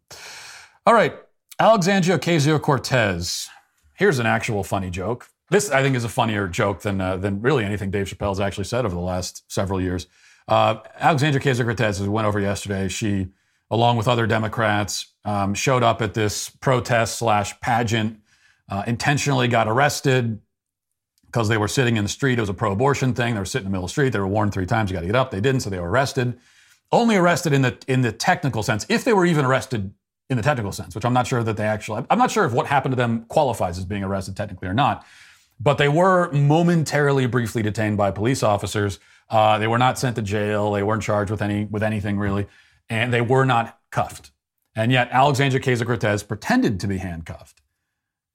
[0.86, 1.16] All right,
[1.60, 3.50] Alexandria Ocasio Cortez.
[3.94, 5.30] Here's an actual funny joke.
[5.50, 8.64] This, I think, is a funnier joke than, uh, than really anything Dave Chappelle's actually
[8.64, 10.08] said over the last several years.
[10.48, 13.28] Uh, Alexandria Ocasio Cortez, went over yesterday, she,
[13.70, 18.20] along with other Democrats, um, showed up at this protest slash pageant,
[18.70, 20.40] uh, intentionally got arrested
[21.26, 22.38] because they were sitting in the street.
[22.38, 23.36] It was a pro abortion thing.
[23.36, 24.10] They were sitting in the middle of the street.
[24.12, 25.32] They were warned three times, you got to get up.
[25.32, 26.38] They didn't, so they were arrested
[26.92, 29.94] only arrested in the in the technical sense, if they were even arrested
[30.30, 32.06] in the technical sense, which I'm not sure that they actually.
[32.10, 35.06] I'm not sure if what happened to them qualifies as being arrested technically or not.
[35.60, 39.00] But they were momentarily, briefly detained by police officers.
[39.30, 40.72] Uh, they were not sent to jail.
[40.72, 42.48] They weren't charged with any with anything really,
[42.90, 44.32] and they were not cuffed.
[44.76, 47.62] And yet, Alexandria Ocasio Cortez pretended to be handcuffed.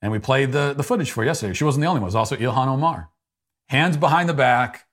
[0.01, 1.53] And we played the, the footage for yesterday.
[1.55, 2.07] She wasn't the only one.
[2.07, 3.11] It was also Ilhan Omar.
[3.69, 4.87] Hands behind the back,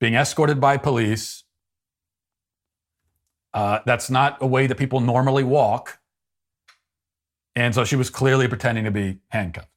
[0.00, 1.44] being escorted by police,
[3.52, 5.98] uh, that's not a way that people normally walk.
[7.56, 9.68] And so she was clearly pretending to be handcuffed.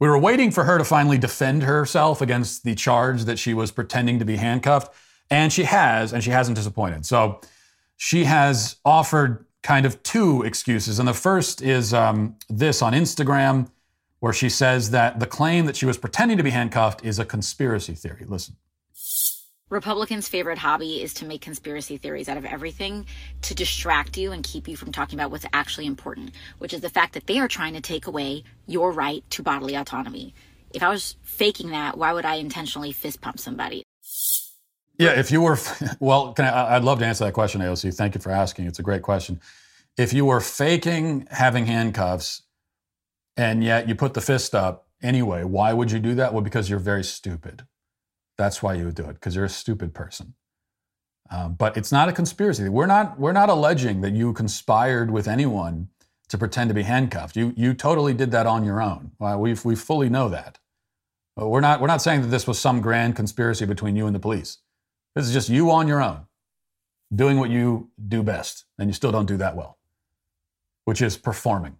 [0.00, 3.70] We were waiting for her to finally defend herself against the charge that she was
[3.70, 4.94] pretending to be handcuffed.
[5.30, 7.04] And she has, and she hasn't disappointed.
[7.04, 7.40] So
[7.96, 10.98] she has offered kind of two excuses.
[10.98, 13.70] And the first is um, this on Instagram,
[14.20, 17.24] where she says that the claim that she was pretending to be handcuffed is a
[17.24, 18.24] conspiracy theory.
[18.26, 18.56] Listen.
[19.70, 23.04] Republicans' favorite hobby is to make conspiracy theories out of everything
[23.42, 26.88] to distract you and keep you from talking about what's actually important, which is the
[26.88, 30.34] fact that they are trying to take away your right to bodily autonomy.
[30.72, 33.82] If I was faking that, why would I intentionally fist pump somebody?
[34.98, 35.58] Yeah, if you were,
[36.00, 37.94] well, I, I'd love to answer that question, AOC.
[37.94, 38.66] Thank you for asking.
[38.66, 39.40] It's a great question.
[39.98, 42.42] If you were faking having handcuffs
[43.36, 46.32] and yet you put the fist up anyway, why would you do that?
[46.32, 47.64] Well, because you're very stupid.
[48.38, 50.34] That's why you would do it, because you're a stupid person.
[51.30, 52.68] Um, but it's not a conspiracy.
[52.68, 55.88] We're not, we're not alleging that you conspired with anyone
[56.28, 57.36] to pretend to be handcuffed.
[57.36, 59.12] You, you totally did that on your own.
[59.18, 60.58] Well, we we fully know that.
[61.36, 64.14] But we're not, we're not saying that this was some grand conspiracy between you and
[64.14, 64.58] the police.
[65.14, 66.26] This is just you on your own,
[67.14, 69.78] doing what you do best, and you still don't do that well,
[70.84, 71.76] which is performing.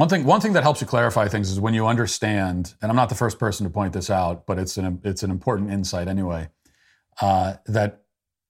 [0.00, 2.96] One thing, one thing that helps you clarify things is when you understand, and I'm
[2.96, 6.08] not the first person to point this out, but it's an, it's an important insight
[6.08, 6.48] anyway,
[7.20, 8.00] uh, that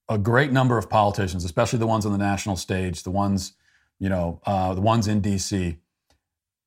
[0.08, 3.54] a great number of politicians, especially the ones on the national stage, the ones,
[3.98, 5.76] you know, uh, the ones in DC,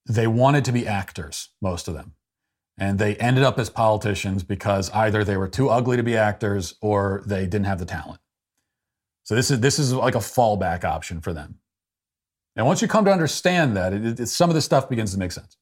[0.06, 2.16] they wanted to be actors, most of them.
[2.78, 6.76] And they ended up as politicians because either they were too ugly to be actors
[6.82, 8.20] or they didn't have the talent.
[9.24, 11.60] So this is, this is like a fallback option for them.
[12.56, 15.20] And once you come to understand that, it, it, some of this stuff begins to
[15.20, 15.58] make sense.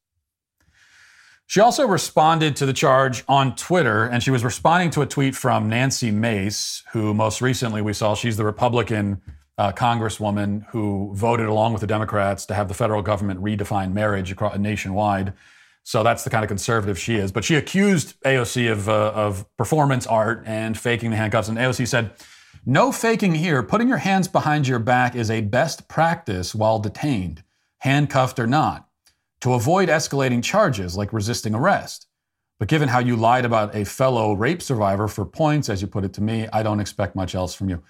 [1.48, 5.36] She also responded to the charge on Twitter, and she was responding to a tweet
[5.36, 9.22] from Nancy Mace, who most recently we saw she's the Republican
[9.58, 14.32] uh, congresswoman who voted along with the Democrats to have the federal government redefine marriage
[14.32, 15.34] across, nationwide.
[15.84, 17.32] So that's the kind of conservative she is.
[17.32, 21.50] But she accused AOC of, uh, of performance art and faking the handcuffs.
[21.50, 22.12] And AOC said,
[22.66, 23.64] no faking here.
[23.64, 27.44] Putting your hands behind your back is a best practice while detained,
[27.80, 28.88] handcuffed or not,
[29.42, 32.08] to avoid escalating charges like resisting arrest.
[32.60, 36.04] But given how you lied about a fellow rape survivor for points, as you put
[36.04, 37.82] it to me, I don't expect much else from you.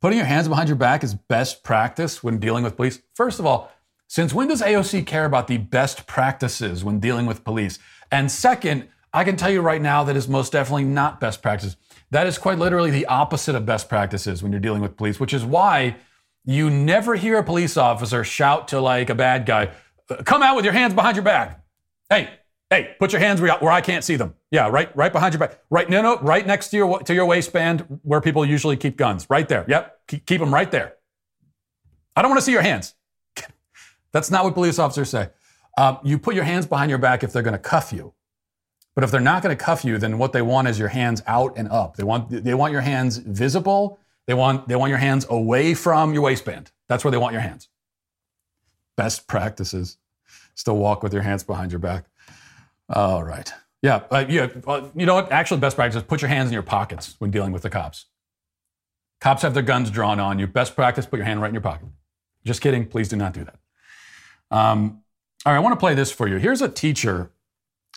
[0.00, 3.00] Putting your hands behind your back is best practice when dealing with police.
[3.14, 3.72] First of all,
[4.08, 7.78] since when does AOC care about the best practices when dealing with police?
[8.10, 11.76] And second, I can tell you right now that is most definitely not best practice.
[12.10, 15.34] That is quite literally the opposite of best practices when you're dealing with police, which
[15.34, 15.96] is why
[16.44, 19.70] you never hear a police officer shout to like a bad guy,
[20.24, 21.62] come out with your hands behind your back.
[22.08, 22.30] Hey,
[22.70, 24.34] hey, put your hands where, where I can't see them.
[24.50, 25.60] Yeah, right, right behind your back.
[25.70, 29.28] Right, no, no, right next to your to your waistband where people usually keep guns.
[29.28, 29.64] Right there.
[29.68, 30.94] Yep, keep, keep them right there.
[32.16, 32.94] I don't want to see your hands.
[34.12, 35.30] That's not what police officers say.
[35.78, 38.12] Um, you put your hands behind your back if they're going to cuff you.
[38.94, 41.22] But if they're not going to cuff you, then what they want is your hands
[41.26, 41.96] out and up.
[41.96, 44.00] They want they want your hands visible.
[44.26, 46.70] They want they want your hands away from your waistband.
[46.88, 47.68] That's where they want your hands.
[48.96, 49.96] Best practices.
[50.54, 52.04] Still walk with your hands behind your back.
[52.88, 53.52] All right.
[53.82, 54.02] Yeah.
[54.10, 54.48] Uh, yeah.
[54.66, 55.32] Uh, you know what?
[55.32, 58.06] Actually, best practice: put your hands in your pockets when dealing with the cops.
[59.20, 60.46] Cops have their guns drawn on you.
[60.46, 61.88] Best practice: put your hand right in your pocket.
[62.44, 62.86] Just kidding.
[62.86, 63.58] Please do not do that.
[64.50, 65.02] Um,
[65.46, 65.58] all right.
[65.58, 66.36] I want to play this for you.
[66.36, 67.30] Here's a teacher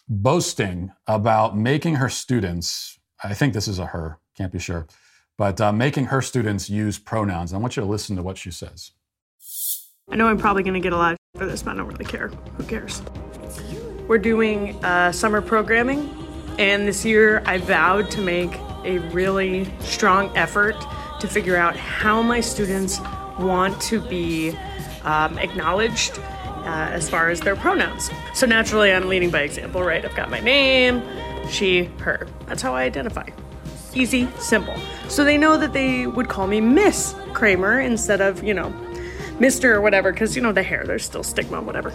[0.07, 2.99] boasting about making her students.
[3.23, 4.19] I think this is a her.
[4.35, 4.87] Can't be sure,
[5.37, 7.53] but uh, making her students use pronouns.
[7.53, 8.91] I want you to listen to what she says.
[10.09, 12.05] I know I'm probably going to get a lot for this, but I don't really
[12.05, 12.27] care.
[12.27, 13.01] Who cares?
[14.07, 16.09] We're doing uh, summer programming,
[16.59, 20.75] and this year I vowed to make a really strong effort
[21.19, 22.99] to figure out how my students
[23.39, 24.57] want to be
[25.03, 26.19] um, acknowledged
[26.63, 28.09] uh, as far as their pronouns.
[28.33, 30.03] So naturally, I'm leading by example, right?
[30.03, 31.03] I've got my name,
[31.49, 32.27] she, her.
[32.47, 33.27] That's how I identify.
[33.93, 34.75] Easy, simple.
[35.07, 38.73] So they know that they would call me Miss Kramer instead of, you know,
[39.39, 39.65] Mr.
[39.65, 41.93] or whatever, because, you know, the hair, there's still stigma, whatever.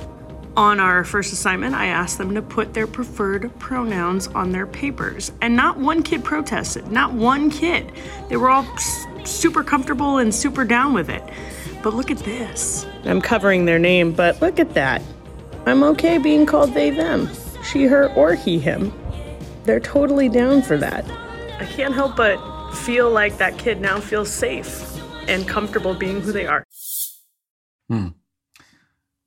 [0.57, 5.31] On our first assignment, I asked them to put their preferred pronouns on their papers.
[5.41, 7.93] And not one kid protested, not one kid.
[8.29, 8.67] They were all
[9.25, 11.23] super comfortable and super down with it.
[11.83, 12.87] But look at this.
[13.05, 15.03] I'm covering their name, but look at that.
[15.67, 17.29] I'm okay being called they, them,
[17.63, 18.93] she, her, or he, him.
[19.65, 21.05] They're totally down for that.
[21.61, 26.33] I can't help but feel like that kid now feels safe and comfortable being who
[26.33, 26.65] they are.
[27.89, 28.09] Hmm.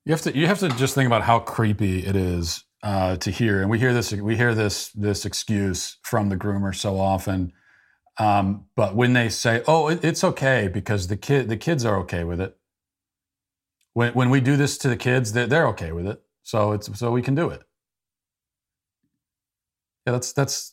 [0.05, 3.29] You have to you have to just think about how creepy it is uh, to
[3.29, 7.53] hear, and we hear this we hear this this excuse from the groomer so often.
[8.21, 11.97] Um, but when they say, "Oh, it, it's okay," because the kid the kids are
[12.01, 12.55] okay with it.
[13.93, 16.99] When when we do this to the kids, they're, they're okay with it, so it's
[16.99, 17.63] so we can do it.
[20.05, 20.71] Yeah, that's that's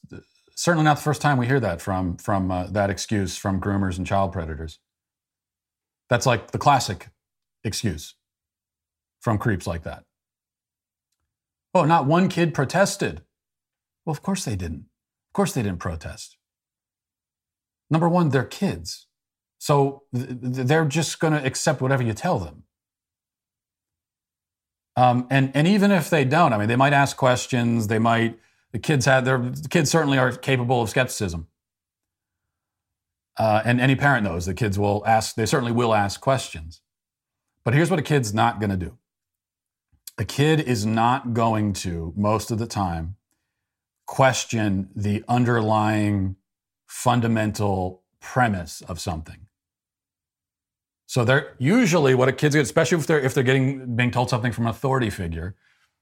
[0.54, 3.96] certainly not the first time we hear that from from uh, that excuse from groomers
[3.96, 4.78] and child predators.
[6.10, 7.08] That's like the classic
[7.64, 8.14] excuse
[9.20, 10.04] from creeps like that.
[11.74, 13.22] Oh, not one kid protested.
[14.04, 14.86] Well, of course they didn't.
[15.28, 16.37] Of course they didn't protest.
[17.90, 19.06] Number one, they're kids.
[19.58, 22.64] So they're just going to accept whatever you tell them.
[24.96, 27.86] Um, and, and even if they don't, I mean, they might ask questions.
[27.86, 28.38] They might,
[28.72, 31.48] the kids had, their the kids certainly are capable of skepticism.
[33.36, 36.80] Uh, and any parent knows the kids will ask, they certainly will ask questions.
[37.64, 38.98] But here's what a kid's not going to do
[40.18, 43.14] a kid is not going to, most of the time,
[44.06, 46.34] question the underlying
[46.88, 49.46] fundamental premise of something.
[51.06, 54.28] So they're usually what a kid's get, especially if they're if they're getting being told
[54.28, 55.54] something from an authority figure,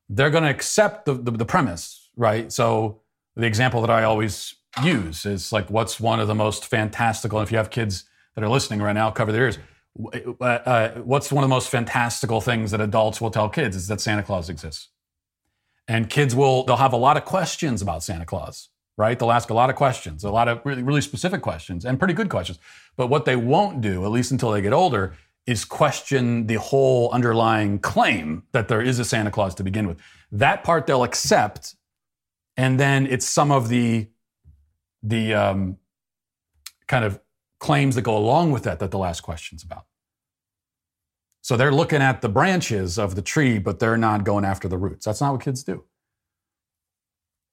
[0.09, 2.51] they're going to accept the, the, the premise, right?
[2.53, 3.03] So
[3.37, 7.38] the example that I always use is like, what's one of the most fantastical?
[7.38, 9.59] And if you have kids that are listening right now, cover their ears.
[10.12, 13.88] Uh, uh, what's one of the most fantastical things that adults will tell kids is
[13.88, 14.88] that Santa Claus exists.
[15.88, 19.19] And kids will, they'll have a lot of questions about Santa Claus, right?
[19.19, 22.15] They'll ask a lot of questions, a lot of really, really specific questions and pretty
[22.15, 22.59] good questions.
[22.97, 25.15] But what they won't do, at least until they get older,
[25.47, 29.99] is question the whole underlying claim that there is a Santa Claus to begin with.
[30.33, 31.77] That part they'll accept,
[32.57, 34.09] and then it's some of the
[35.03, 35.77] the um,
[36.89, 37.21] kind of
[37.61, 39.85] claims that go along with that that they'll ask questions about.
[41.43, 44.79] So they're looking at the branches of the tree, but they're not going after the
[44.79, 45.05] roots.
[45.05, 45.85] That's not what kids do.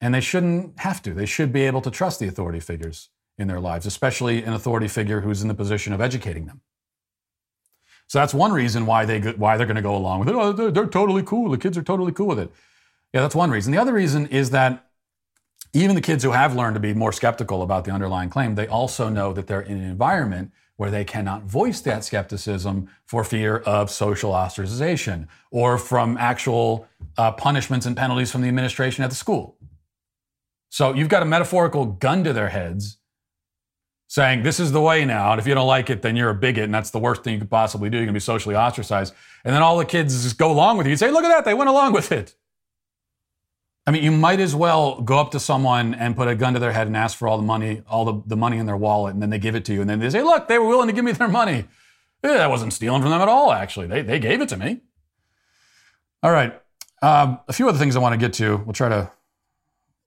[0.04, 1.14] And they shouldn't have to.
[1.14, 4.90] They should be able to trust the authority figures in their lives, especially an authority
[4.90, 6.60] figure who's in the position of educating them.
[8.08, 10.36] So that's one reason why they why they're going to go along with it.
[10.36, 11.50] Oh, they're, they're totally cool.
[11.50, 12.52] The kids are totally cool with it.
[13.14, 13.72] Yeah, that's one reason.
[13.72, 14.90] The other reason is that
[15.72, 18.68] even the kids who have learned to be more skeptical about the underlying claim, they
[18.68, 23.60] also know that they're in an environment where they cannot voice that skepticism for fear
[23.60, 26.88] of social ostracization or from actual
[27.18, 29.56] uh, punishments and penalties from the administration at the school.
[30.74, 32.98] So you've got a metaphorical gun to their heads
[34.08, 35.30] saying, This is the way now.
[35.32, 36.64] And if you don't like it, then you're a bigot.
[36.64, 37.98] And that's the worst thing you could possibly do.
[37.98, 39.14] You're going to be socially ostracized.
[39.46, 41.46] And then all the kids just go along with you and say, Look at that.
[41.46, 42.34] They went along with it.
[43.86, 46.60] I mean, you might as well go up to someone and put a gun to
[46.60, 49.14] their head and ask for all the money, all the, the money in their wallet,
[49.14, 49.82] and then they give it to you.
[49.82, 51.66] And then they say, look, they were willing to give me their money.
[52.24, 53.86] Yeah, I wasn't stealing from them at all, actually.
[53.86, 54.82] They, they gave it to me.
[56.24, 56.60] All right.
[57.04, 58.58] Um, a few other things I want to get to.
[58.66, 59.12] We'll try to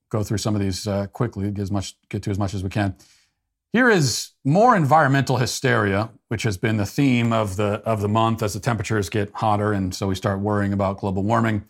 [0.09, 2.63] go through some of these uh, quickly, get, as much, get to as much as
[2.63, 2.95] we can.
[3.73, 8.41] Here is more environmental hysteria, which has been the theme of the, of the month
[8.41, 11.65] as the temperatures get hotter, and so we start worrying about global warming.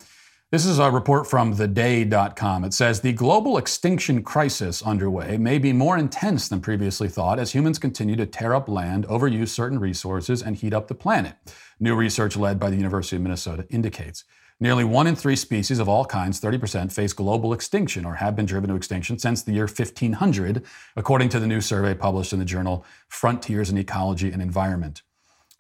[0.49, 2.63] This is a report from theday.com.
[2.63, 7.51] It says the global extinction crisis underway may be more intense than previously thought as
[7.51, 11.35] humans continue to tear up land, overuse certain resources, and heat up the planet.
[11.81, 14.23] New research led by the University of Minnesota indicates.
[14.59, 18.47] Nearly one in three species of all kinds, 30%, face global extinction or have been
[18.47, 20.63] driven to extinction since the year 1500,
[20.95, 25.03] according to the new survey published in the journal Frontiers in Ecology and Environment.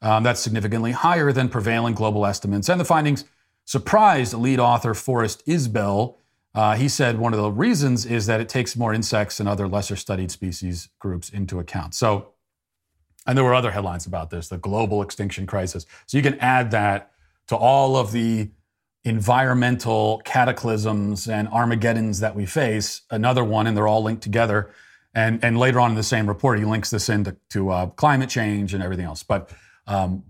[0.01, 3.25] Um, that's significantly higher than prevailing global estimates, and the findings
[3.65, 6.15] surprised lead author Forrest Isbell.
[6.55, 9.67] Uh, he said one of the reasons is that it takes more insects and other
[9.67, 11.93] lesser studied species groups into account.
[11.93, 12.29] So,
[13.27, 15.85] and there were other headlines about this, the global extinction crisis.
[16.07, 17.11] So you can add that
[17.47, 18.49] to all of the
[19.07, 23.01] environmental cataclysms and Armageddons that we face.
[23.09, 24.69] Another one, and they're all linked together.
[25.13, 28.29] And, and later on in the same report, he links this into to, uh, climate
[28.29, 29.23] change and everything else.
[29.23, 29.49] But
[29.87, 30.23] um,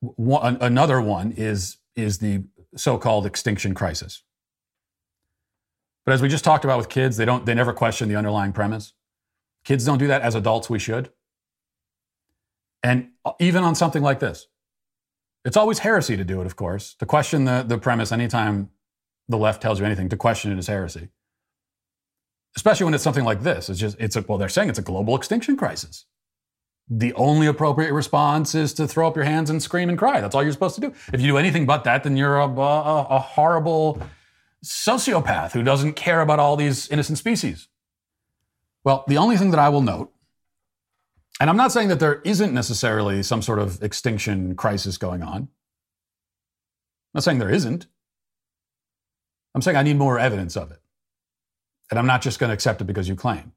[0.00, 2.42] one, another one is is the
[2.74, 4.22] so-called extinction crisis.
[6.04, 8.52] But as we just talked about with kids, they don't they never question the underlying
[8.52, 8.94] premise.
[9.64, 11.10] Kids don't do that as adults we should.
[12.82, 14.48] And even on something like this,
[15.44, 16.94] it's always heresy to do it, of course.
[16.94, 18.70] To question the, the premise anytime
[19.28, 21.08] the left tells you anything, to question it is heresy.
[22.56, 23.70] Especially when it's something like this.
[23.70, 26.04] It's just, it's a, well, they're saying it's a global extinction crisis
[26.98, 30.20] the only appropriate response is to throw up your hands and scream and cry.
[30.20, 30.94] That's all you're supposed to do.
[31.12, 34.00] If you do anything but that, then you're a, a, a horrible
[34.64, 37.68] sociopath who doesn't care about all these innocent species.
[38.84, 40.12] Well, the only thing that I will note,
[41.40, 45.36] and I'm not saying that there isn't necessarily some sort of extinction crisis going on.
[45.36, 45.48] I'm
[47.14, 47.86] not saying there isn't.
[49.54, 50.80] I'm saying I need more evidence of it.
[51.90, 53.52] And I'm not just going to accept it because you claim.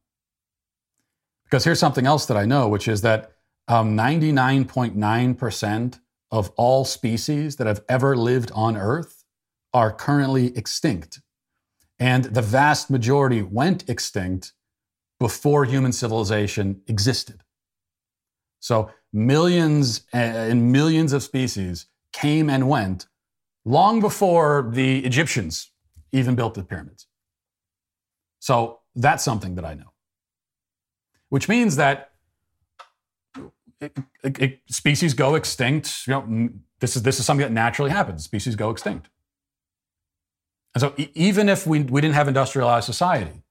[1.45, 3.31] Because here's something else that I know, which is that
[3.67, 5.99] um, 99.9%
[6.31, 9.23] of all species that have ever lived on Earth
[9.73, 11.21] are currently extinct.
[11.97, 14.53] And the vast majority went extinct
[15.19, 17.41] before human civilization existed.
[18.65, 23.07] So millions and millions of species came and went
[23.63, 25.71] long before the Egyptians
[26.11, 27.07] even built the pyramids.
[28.39, 29.91] So that's something that I know
[31.29, 32.11] which means that
[33.81, 36.07] it, it, it, species go extinct.
[36.07, 36.49] You know,
[36.79, 38.23] this is this is something that naturally happens.
[38.23, 39.09] Species go extinct.
[40.73, 43.43] And so, even if we, we didn't have industrialized society,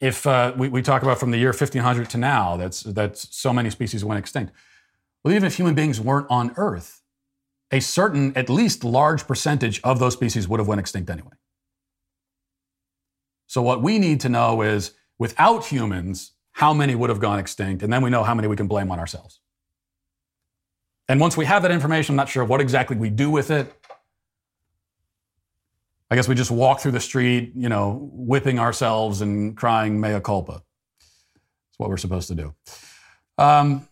[0.00, 3.52] if uh, we, we talk about from the year 1500 to now, that's that's so
[3.52, 4.52] many species went extinct.
[5.22, 7.02] Well, even if human beings weren't on Earth,
[7.70, 11.32] a certain, at least large percentage of those species would have went extinct anyway.
[13.46, 17.82] So what we need to know is without humans, how many would have gone extinct?
[17.82, 19.40] And then we know how many we can blame on ourselves.
[21.08, 23.72] And once we have that information, I'm not sure what exactly we do with it.
[26.10, 30.20] I guess we just walk through the street, you know, whipping ourselves and crying mea
[30.20, 30.62] culpa.
[31.00, 32.54] That's what we're supposed to do.
[33.38, 33.88] Um,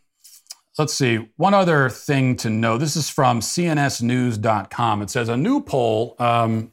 [0.78, 1.28] let's see.
[1.36, 5.02] One other thing to know this is from cnsnews.com.
[5.02, 6.72] It says a new poll um,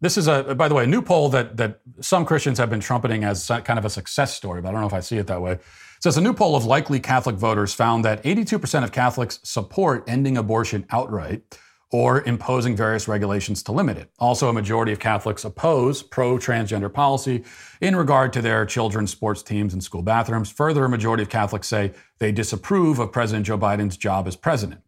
[0.00, 2.80] this is a, by the way, a new poll that that some Christians have been
[2.80, 5.26] trumpeting as kind of a success story, but I don't know if I see it
[5.26, 5.52] that way.
[5.52, 5.62] It
[6.00, 10.36] says a new poll of likely Catholic voters found that 82% of Catholics support ending
[10.36, 11.42] abortion outright
[11.90, 14.10] or imposing various regulations to limit it.
[14.18, 17.44] Also, a majority of Catholics oppose pro transgender policy
[17.80, 20.50] in regard to their children's sports teams and school bathrooms.
[20.50, 24.82] Further, a majority of Catholics say they disapprove of President Joe Biden's job as president.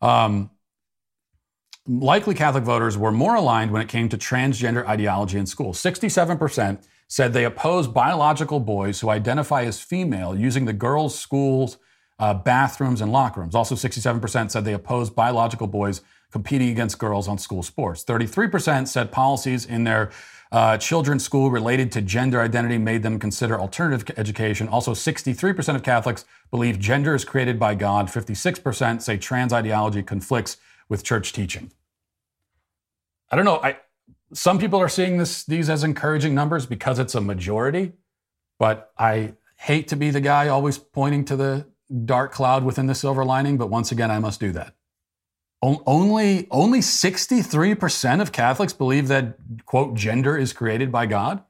[0.00, 0.50] Um,
[1.86, 5.80] likely Catholic voters were more aligned when it came to transgender ideology in schools.
[5.82, 11.76] 67% said they oppose biological boys who identify as female using the girls' schools,
[12.18, 13.54] uh, bathrooms, and locker rooms.
[13.54, 16.00] Also, 67% said they oppose biological boys
[16.30, 18.04] competing against girls on school sports.
[18.04, 20.10] 33% said policies in their
[20.52, 24.68] uh, children's school related to gender identity made them consider alternative education.
[24.68, 28.08] Also, 63% of Catholics believe gender is created by God.
[28.08, 30.56] 56% say trans ideology conflicts
[30.88, 31.70] with church teaching.
[33.30, 33.60] I don't know.
[33.62, 33.78] I
[34.32, 37.92] some people are seeing this these as encouraging numbers because it's a majority,
[38.58, 41.66] but I hate to be the guy always pointing to the
[42.04, 44.74] dark cloud within the silver lining, but once again I must do that.
[45.62, 49.36] Only only 63% of Catholics believe that
[49.66, 51.42] quote gender is created by God.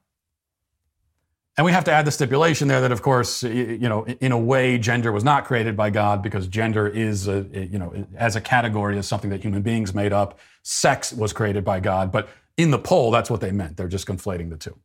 [1.57, 4.39] and we have to add the stipulation there that, of course, you know, in a
[4.39, 8.41] way, gender was not created by God because gender is, a, you know, as a
[8.41, 10.39] category is something that human beings made up.
[10.63, 13.77] Sex was created by God, but in the poll, that's what they meant.
[13.77, 14.79] They're just conflating the two.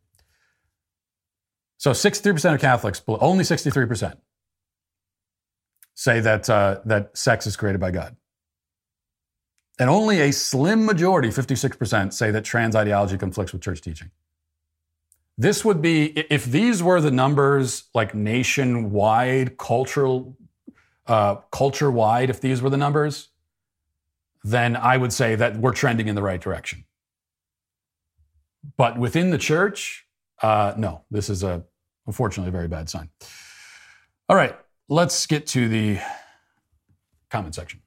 [1.77, 4.17] So 63% of Catholics, only 63%,
[5.93, 8.15] say that uh, that sex is created by God.
[9.77, 14.11] And only a slim majority, 56%, say that trans ideology conflicts with church teaching.
[15.37, 20.37] This would be, if these were the numbers like nationwide, cultural,
[21.07, 23.29] uh, culture wide, if these were the numbers,
[24.43, 26.85] then I would say that we're trending in the right direction.
[28.77, 30.05] But within the church,
[30.41, 31.63] uh, no, this is a,
[32.07, 33.09] unfortunately, a very bad sign.
[34.29, 34.57] All right,
[34.87, 35.99] let's get to the
[37.29, 37.81] comment section.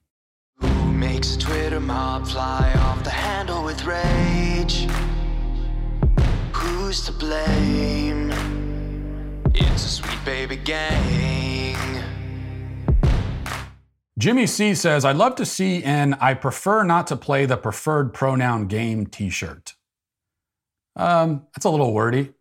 [1.19, 4.87] Makes a Twitter mob fly off the handle with rage?
[6.53, 8.31] Who's to blame?
[9.53, 11.75] It's a sweet baby gang.
[14.17, 18.13] Jimmy C says, I'd love to see an I prefer not to play the preferred
[18.13, 19.75] pronoun game t shirt.
[20.95, 22.31] Um, that's a little wordy.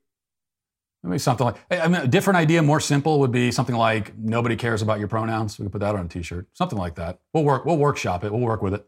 [1.02, 4.56] Maybe something like, I mean, a different idea, more simple, would be something like nobody
[4.56, 5.58] cares about your pronouns.
[5.58, 7.20] We could put that on a t-shirt, something like that.
[7.32, 8.32] We'll work, we'll workshop it.
[8.32, 8.86] We'll work with it.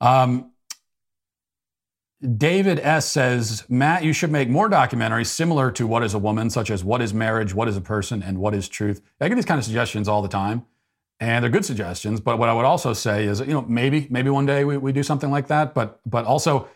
[0.00, 0.50] Um,
[2.36, 6.50] David S says, Matt, you should make more documentaries similar to What is a Woman,
[6.50, 9.00] such as What is Marriage, What is a Person, and What is Truth.
[9.20, 10.64] I get these kind of suggestions all the time,
[11.18, 12.20] and they're good suggestions.
[12.20, 14.92] But what I would also say is, you know, maybe maybe one day we, we
[14.92, 15.74] do something like that.
[15.74, 16.68] But but also,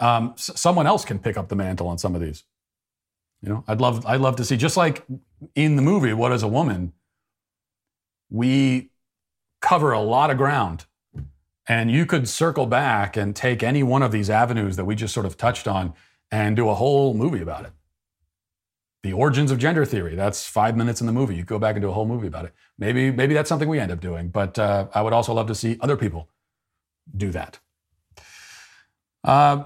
[0.00, 2.44] um, s- someone else can pick up the mantle on some of these.
[3.42, 5.04] You know, I'd love I'd love to see just like
[5.54, 6.92] in the movie What is a Woman,
[8.28, 8.90] we
[9.60, 10.86] cover a lot of ground.
[11.68, 15.14] And you could circle back and take any one of these avenues that we just
[15.14, 15.94] sort of touched on
[16.30, 17.72] and do a whole movie about it.
[19.02, 21.36] The origins of gender theory, that's five minutes in the movie.
[21.36, 22.54] You go back and do a whole movie about it.
[22.76, 25.54] Maybe, maybe that's something we end up doing, but uh, I would also love to
[25.54, 26.28] see other people
[27.16, 27.60] do that.
[29.22, 29.64] Uh,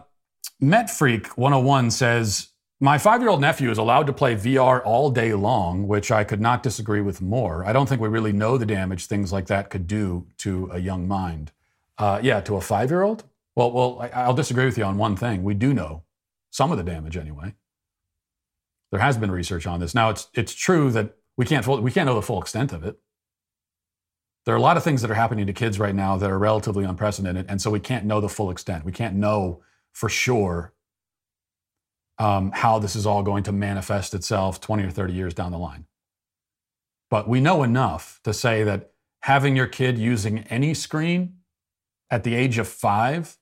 [0.63, 2.49] MetFreak 101 says,
[2.81, 6.25] my five year old nephew is allowed to play VR all day long, which I
[6.25, 7.65] could not disagree with more.
[7.65, 10.79] I don't think we really know the damage things like that could do to a
[10.79, 11.53] young mind.
[11.97, 13.25] Uh, yeah, to a five year old?
[13.55, 15.45] Well, well, I, I'll disagree with you on one thing.
[15.45, 16.03] We do know
[16.51, 17.55] some of the damage anyway.
[18.91, 19.95] There has been research on this.
[19.95, 22.99] Now, it's, it's true that we can't, we can't know the full extent of it.
[24.45, 26.39] There are a lot of things that are happening to kids right now that are
[26.39, 28.85] relatively unprecedented, and so we can't know the full extent.
[28.85, 29.63] We can't know
[29.93, 30.74] for sure
[32.19, 35.59] um, how this is all going to manifest itself 20 or 30 years down the
[35.59, 35.87] line.
[37.11, 38.93] But we know enough to say that
[39.23, 41.39] having your kid using any screen
[42.11, 43.39] at the age of five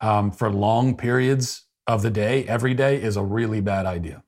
[0.00, 4.22] um, for long periods of the day, every day, is a really bad idea.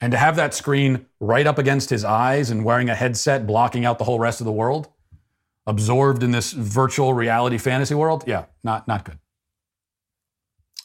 [0.00, 3.84] And to have that screen right up against his eyes and wearing a headset blocking
[3.84, 4.88] out the whole rest of the world,
[5.66, 9.18] absorbed in this virtual reality fantasy world, yeah, not, not good.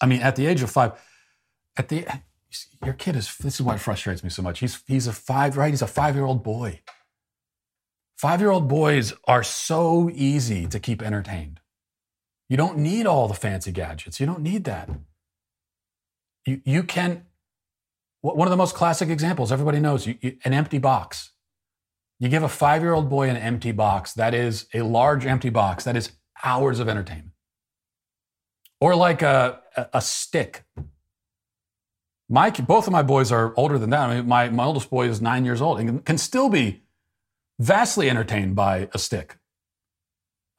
[0.03, 0.91] I mean, at the age of five,
[1.77, 2.05] at the
[2.83, 4.59] your kid is this is what frustrates me so much.
[4.59, 5.69] He's he's a five, right?
[5.69, 6.81] He's a five-year-old boy.
[8.17, 11.61] Five-year-old boys are so easy to keep entertained.
[12.49, 14.19] You don't need all the fancy gadgets.
[14.19, 14.89] You don't need that.
[16.45, 17.23] You you can
[18.19, 21.31] one of the most classic examples everybody knows you, you, an empty box.
[22.19, 24.11] You give a five-year-old boy an empty box.
[24.13, 25.85] That is a large empty box.
[25.85, 26.11] That is
[26.43, 27.32] hours of entertainment
[28.83, 29.61] or like a,
[29.93, 30.65] a stick.
[32.27, 34.09] My both of my boys are older than that.
[34.09, 36.83] I mean, my, my oldest boy is nine years old and can still be
[37.59, 39.37] vastly entertained by a stick.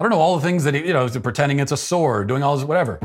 [0.00, 2.42] I don't know all the things that he, you know, pretending it's a sword, doing
[2.42, 2.98] all this, whatever.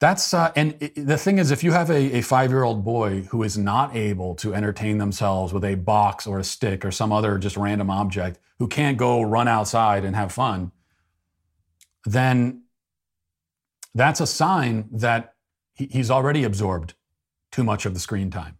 [0.00, 3.44] That's uh, and it, the thing is, if you have a, a five-year-old boy who
[3.44, 7.38] is not able to entertain themselves with a box or a stick or some other
[7.38, 10.72] just random object, who can't go run outside and have fun,
[12.04, 12.62] then
[13.94, 15.34] that's a sign that
[15.74, 16.94] he, he's already absorbed
[17.50, 18.58] too much of the screen time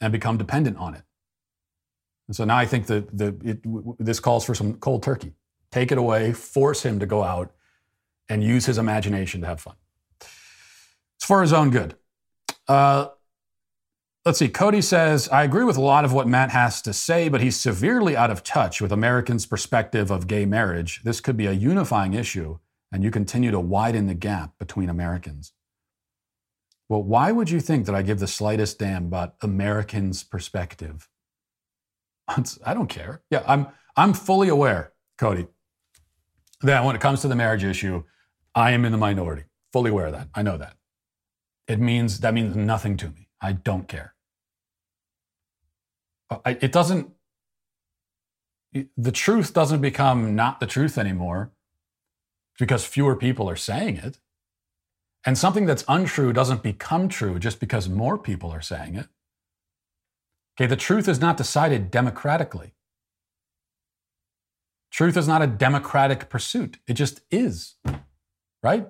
[0.00, 1.02] and become dependent on it.
[2.26, 5.34] And so now I think that the, w- this calls for some cold turkey.
[5.70, 7.52] Take it away, force him to go out
[8.28, 9.74] and use his imagination to have fun.
[10.20, 11.96] It's for his own good.
[12.66, 13.08] Uh,
[14.24, 14.48] let's see.
[14.48, 17.56] Cody says, I agree with a lot of what Matt has to say, but he's
[17.56, 21.02] severely out of touch with Americans' perspective of gay marriage.
[21.04, 22.58] This could be a unifying issue
[22.94, 25.52] and you continue to widen the gap between Americans.
[26.88, 31.08] Well, why would you think that I give the slightest damn about Americans' perspective?
[32.64, 33.22] I don't care.
[33.30, 33.66] Yeah, I'm
[33.96, 35.48] I'm fully aware, Cody,
[36.62, 38.04] that when it comes to the marriage issue,
[38.54, 39.44] I am in the minority.
[39.72, 40.28] Fully aware of that.
[40.32, 40.76] I know that.
[41.66, 43.28] it means that means nothing to me.
[43.40, 44.14] I don't care.
[46.30, 47.10] Uh, I, it doesn't.
[48.96, 51.52] The truth doesn't become not the truth anymore
[52.58, 54.18] because fewer people are saying it.
[55.26, 59.08] And something that's untrue doesn't become true just because more people are saying it.
[60.56, 62.74] Okay, the truth is not decided democratically.
[64.92, 67.74] Truth is not a democratic pursuit, it just is,
[68.62, 68.88] right?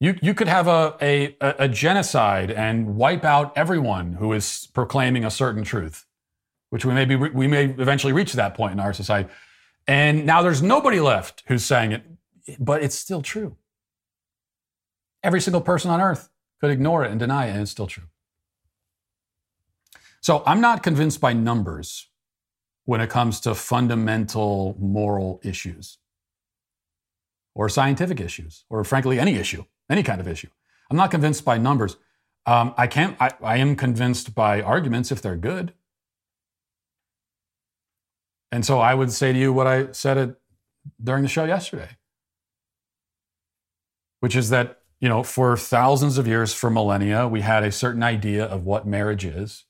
[0.00, 5.24] You, you could have a, a, a genocide and wipe out everyone who is proclaiming
[5.24, 6.06] a certain truth,
[6.70, 9.28] which we may, be, we may eventually reach that point in our society.
[9.88, 12.02] And now there's nobody left who's saying it,
[12.60, 13.56] but it's still true.
[15.22, 16.28] Every single person on earth
[16.60, 18.04] could ignore it and deny it, and it's still true.
[20.20, 22.08] So I'm not convinced by numbers
[22.84, 25.98] when it comes to fundamental moral issues
[27.54, 30.48] or scientific issues, or frankly, any issue, any kind of issue.
[30.90, 31.96] I'm not convinced by numbers.
[32.46, 33.16] Um, I can't.
[33.20, 35.72] I, I am convinced by arguments if they're good.
[38.50, 40.36] And so I would say to you what I said it
[41.02, 41.90] during the show yesterday,
[44.20, 48.02] which is that you know for thousands of years, for millennia, we had a certain
[48.02, 49.64] idea of what marriage is.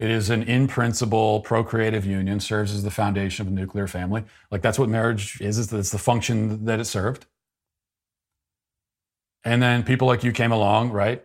[0.00, 4.24] It is an in principle procreative union, serves as the foundation of a nuclear family.
[4.50, 7.26] Like that's what marriage is, is it's the function that it served.
[9.44, 11.24] And then people like you came along, right?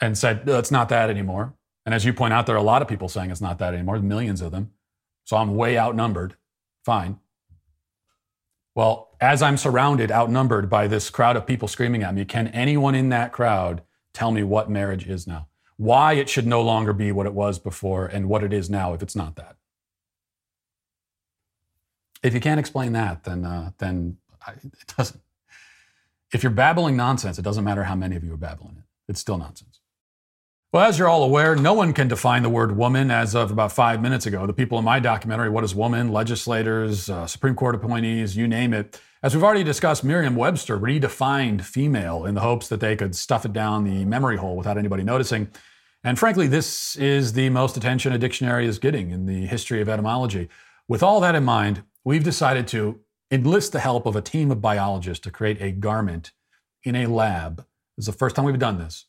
[0.00, 1.54] And said, no, it's not that anymore.
[1.86, 3.72] And as you point out, there are a lot of people saying it's not that
[3.72, 4.72] anymore, millions of them.
[5.26, 6.36] So I'm way outnumbered.
[6.86, 7.20] Fine.
[8.74, 12.94] Well, as I'm surrounded, outnumbered by this crowd of people screaming at me, can anyone
[12.94, 13.82] in that crowd
[14.14, 15.48] tell me what marriage is now?
[15.76, 18.94] why it should no longer be what it was before and what it is now
[18.94, 19.56] if it's not that.
[22.22, 24.16] If you can't explain that, then uh, then
[24.46, 25.20] I, it doesn't.
[26.32, 28.84] If you're babbling nonsense, it doesn't matter how many of you are babbling it.
[29.08, 29.75] It's still nonsense.
[30.76, 33.72] Well, as you're all aware, no one can define the word woman as of about
[33.72, 34.46] five minutes ago.
[34.46, 36.12] The people in my documentary, What is Woman?
[36.12, 39.00] Legislators, uh, Supreme Court appointees, you name it.
[39.22, 43.46] As we've already discussed, Merriam Webster redefined female in the hopes that they could stuff
[43.46, 45.48] it down the memory hole without anybody noticing.
[46.04, 49.88] And frankly, this is the most attention a dictionary is getting in the history of
[49.88, 50.50] etymology.
[50.88, 53.00] With all that in mind, we've decided to
[53.30, 56.32] enlist the help of a team of biologists to create a garment
[56.82, 57.64] in a lab.
[57.96, 59.06] This is the first time we've done this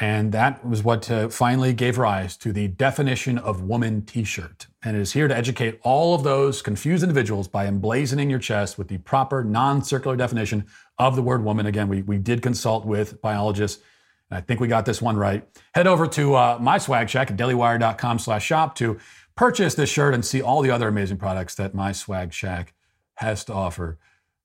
[0.00, 4.66] and that was what uh, finally gave rise to the definition of woman t shirt.
[4.82, 8.78] And it is here to educate all of those confused individuals by emblazoning your chest
[8.78, 10.64] with the proper non circular definition
[10.98, 11.66] of the word woman.
[11.66, 13.82] Again, we, we did consult with biologists.
[14.30, 15.46] And I think we got this one right.
[15.74, 18.98] Head over to uh, my swag shack at dailywire.com slash shop to
[19.36, 22.72] purchase this shirt and see all the other amazing products that my swag shack
[23.16, 23.98] has to offer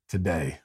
[0.09, 0.59] today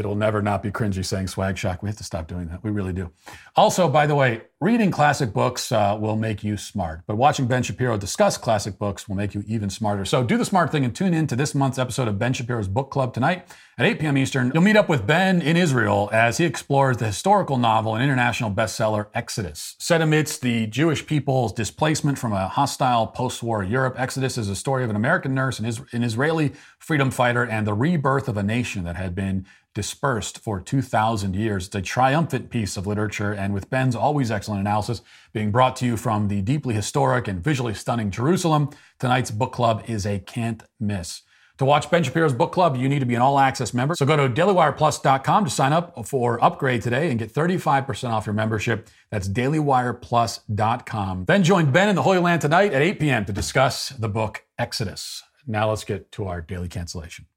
[0.00, 1.82] it'll never not be cringy saying swag shack.
[1.82, 2.64] We have to stop doing that.
[2.64, 3.12] We really do.
[3.54, 7.62] Also, by the way, reading classic books uh, will make you smart, but watching Ben
[7.62, 10.04] Shapiro discuss classic books will make you even smarter.
[10.04, 12.68] So do the smart thing and tune in to this month's episode of Ben Shapiro's
[12.68, 13.46] Book Club tonight
[13.78, 14.18] at 8 p.m.
[14.18, 14.50] Eastern.
[14.52, 18.50] You'll meet up with Ben in Israel as he explores the historical novel and international
[18.50, 19.76] bestseller Exodus.
[19.78, 24.84] Set amidst the Jewish people's displacement from a hostile post-war Europe, Exodus is a story
[24.84, 28.96] of an American nurse, an Israeli freedom fighter, and the rebirth of a nation that
[28.96, 29.46] had been
[29.80, 31.68] dispersed for 2,000 years.
[31.68, 35.00] It's a triumphant piece of literature, and with Ben's always excellent analysis
[35.32, 38.68] being brought to you from the deeply historic and visually stunning Jerusalem,
[38.98, 41.22] tonight's book club is a can't miss.
[41.56, 43.94] To watch Ben Shapiro's book club, you need to be an all access member.
[43.94, 48.34] So go to dailywireplus.com to sign up for upgrade today and get 35% off your
[48.34, 48.90] membership.
[49.10, 51.24] That's dailywireplus.com.
[51.24, 53.24] Then join Ben in the Holy Land tonight at 8 p.m.
[53.24, 55.22] to discuss the book Exodus.
[55.46, 57.29] Now let's get to our daily cancellation.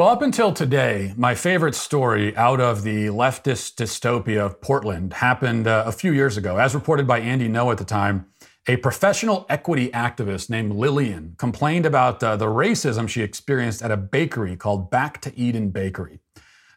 [0.00, 5.66] Well, up until today, my favorite story out of the leftist dystopia of Portland happened
[5.66, 6.56] uh, a few years ago.
[6.56, 8.24] As reported by Andy Ngo at the time,
[8.66, 13.96] a professional equity activist named Lillian complained about uh, the racism she experienced at a
[13.98, 16.20] bakery called Back to Eden Bakery.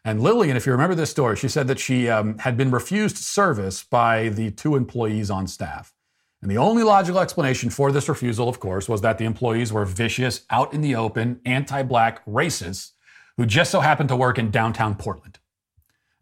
[0.04, 3.16] And Lillian, if you remember this story, she said that she um, had been refused
[3.16, 5.94] service by the two employees on staff.
[6.42, 9.86] And the only logical explanation for this refusal, of course, was that the employees were
[9.86, 12.90] vicious, out in the open, anti black racists
[13.36, 15.38] who just so happened to work in downtown Portland.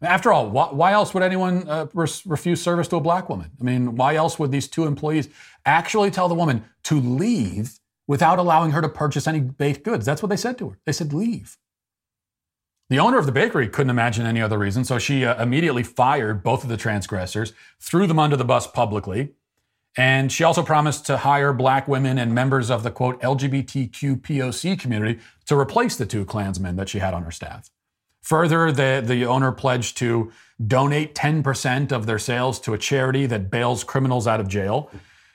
[0.01, 3.51] After all, why, why else would anyone uh, res- refuse service to a black woman?
[3.59, 5.29] I mean, why else would these two employees
[5.65, 10.05] actually tell the woman to leave without allowing her to purchase any baked goods?
[10.05, 10.79] That's what they said to her.
[10.85, 11.57] They said, leave.
[12.89, 16.43] The owner of the bakery couldn't imagine any other reason, so she uh, immediately fired
[16.43, 19.29] both of the transgressors, threw them under the bus publicly,
[19.95, 24.79] And she also promised to hire black women and members of the quote LGBTQ POC
[24.79, 27.69] community to replace the two Klansmen that she had on her staff.
[28.23, 30.31] Further, the, the owner pledged to
[30.65, 34.89] donate 10% of their sales to a charity that bails criminals out of jail.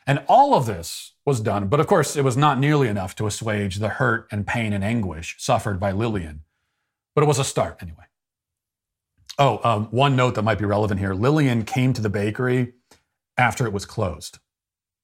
[0.07, 3.27] And all of this was done, but of course, it was not nearly enough to
[3.27, 6.45] assuage the hurt and pain and anguish suffered by Lillian.
[7.15, 8.05] But it was a start anyway.
[9.39, 12.73] Oh, um, one note that might be relevant here Lillian came to the bakery
[13.37, 14.39] after it was closed.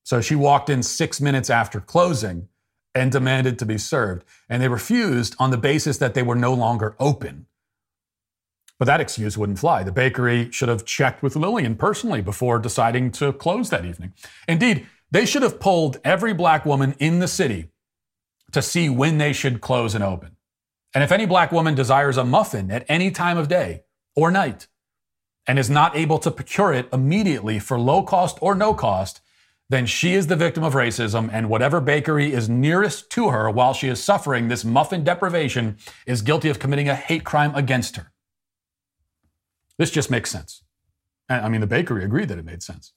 [0.04, 2.48] So she walked in six minutes after closing
[2.94, 4.24] and demanded to be served.
[4.48, 7.46] And they refused on the basis that they were no longer open.
[8.78, 9.82] But that excuse wouldn't fly.
[9.82, 14.12] The bakery should have checked with Lillian personally before deciding to close that evening.
[14.46, 17.70] Indeed, they should have polled every black woman in the city
[18.52, 20.36] to see when they should close and open.
[20.92, 23.84] And if any black woman desires a muffin at any time of day
[24.14, 24.68] or night
[25.46, 29.20] and is not able to procure it immediately for low cost or no cost,
[29.70, 33.72] then she is the victim of racism, and whatever bakery is nearest to her while
[33.72, 38.12] she is suffering this muffin deprivation is guilty of committing a hate crime against her.
[39.78, 40.62] This just makes sense.
[41.28, 42.92] I mean, the bakery agreed that it made sense.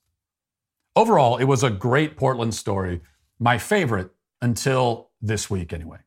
[0.95, 3.01] Overall, it was a great Portland story,
[3.39, 4.11] my favorite
[4.41, 5.99] until this week, anyway.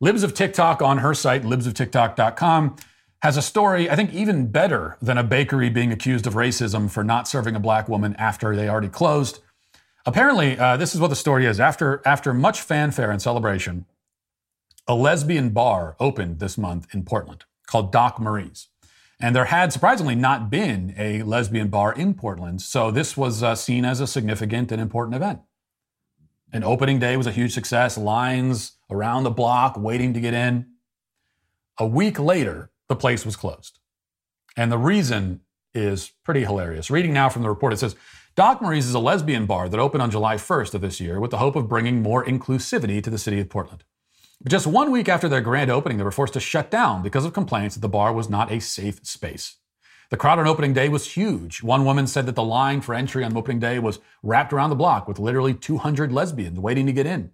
[0.00, 2.76] Libs of TikTok on her site, libsoftiktok.com,
[3.22, 7.04] has a story, I think, even better than a bakery being accused of racism for
[7.04, 9.40] not serving a black woman after they already closed.
[10.06, 11.60] Apparently, uh, this is what the story is.
[11.60, 13.86] After, after much fanfare and celebration,
[14.88, 18.68] a lesbian bar opened this month in Portland called Doc Marie's.
[19.20, 23.54] And there had surprisingly not been a lesbian bar in Portland, so this was uh,
[23.54, 25.40] seen as a significant and important event.
[26.52, 30.66] An opening day was a huge success, lines around the block waiting to get in.
[31.78, 33.78] A week later, the place was closed.
[34.56, 35.42] And the reason
[35.74, 36.90] is pretty hilarious.
[36.90, 37.94] Reading now from the report, it says
[38.40, 41.30] Doc Marie's is a lesbian bar that opened on July 1st of this year with
[41.30, 43.84] the hope of bringing more inclusivity to the city of Portland.
[44.40, 47.26] But just one week after their grand opening, they were forced to shut down because
[47.26, 49.56] of complaints that the bar was not a safe space.
[50.08, 51.62] The crowd on opening day was huge.
[51.62, 54.74] One woman said that the line for entry on opening day was wrapped around the
[54.74, 57.32] block with literally 200 lesbians waiting to get in.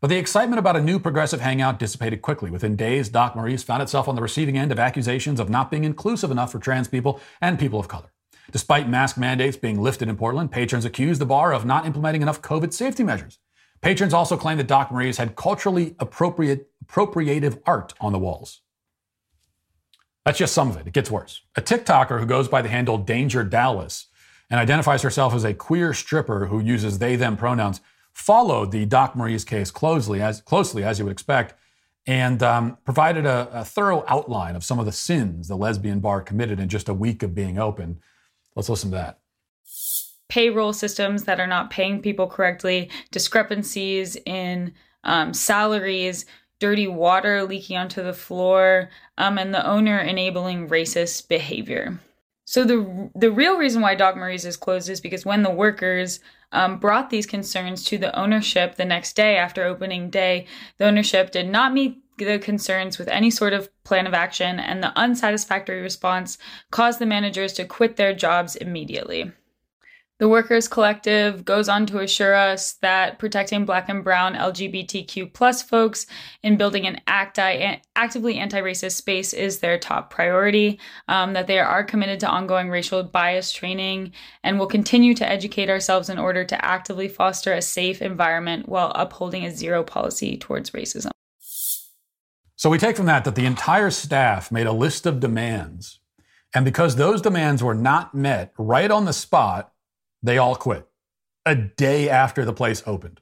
[0.00, 2.50] But the excitement about a new progressive hangout dissipated quickly.
[2.50, 5.84] Within days, Doc Marie's found itself on the receiving end of accusations of not being
[5.84, 8.10] inclusive enough for trans people and people of color.
[8.50, 12.40] Despite mask mandates being lifted in Portland, patrons accused the bar of not implementing enough
[12.40, 13.38] COVID safety measures.
[13.80, 18.62] Patrons also claimed that Doc Marie's had culturally appropriate, appropriative art on the walls.
[20.24, 20.86] That's just some of it.
[20.86, 21.42] It gets worse.
[21.56, 24.06] A TikToker who goes by the handle Danger Dallas
[24.50, 27.80] and identifies herself as a queer stripper who uses they them pronouns
[28.12, 31.54] followed the Doc Marie's case closely, as closely as you would expect,
[32.06, 36.20] and um, provided a, a thorough outline of some of the sins the lesbian bar
[36.20, 38.00] committed in just a week of being open.
[38.58, 39.20] Let's listen to that
[40.28, 46.26] payroll systems that are not paying people correctly, discrepancies in um, salaries,
[46.58, 51.98] dirty water leaking onto the floor, um, and the owner enabling racist behavior.
[52.46, 56.18] So the the real reason why Doc Marie's is closed is because when the workers
[56.50, 60.46] um, brought these concerns to the ownership the next day after opening day,
[60.78, 64.82] the ownership did not meet the concerns with any sort of plan of action, and
[64.82, 66.38] the unsatisfactory response
[66.70, 69.32] caused the managers to quit their jobs immediately.
[70.18, 75.62] The Workers Collective goes on to assure us that protecting Black and Brown LGBTQ plus
[75.62, 76.06] folks
[76.42, 80.80] in building an acti- actively anti-racist space is their top priority.
[81.06, 84.12] Um, that they are committed to ongoing racial bias training
[84.42, 88.90] and will continue to educate ourselves in order to actively foster a safe environment while
[88.96, 91.12] upholding a zero policy towards racism.
[92.58, 96.00] So we take from that that the entire staff made a list of demands,
[96.52, 99.72] and because those demands were not met right on the spot
[100.20, 100.84] they all quit
[101.46, 103.20] a day after the place opened.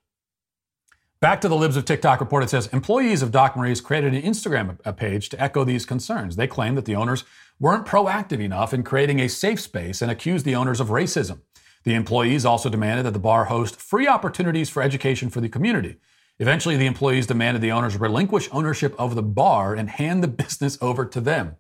[1.21, 4.23] Back to the Libs of TikTok report, it says employees of Doc Marie's created an
[4.23, 6.37] Instagram page to echo these concerns.
[6.37, 7.25] They claim that the owners
[7.61, 11.41] weren't proactive enough in creating a safe space and accused the owners of racism.
[11.85, 15.97] The employees also demanded that the bar host free opportunities for education for the community.
[16.39, 20.79] Eventually, the employees demanded the owners relinquish ownership of the bar and hand the business
[20.81, 21.57] over to them.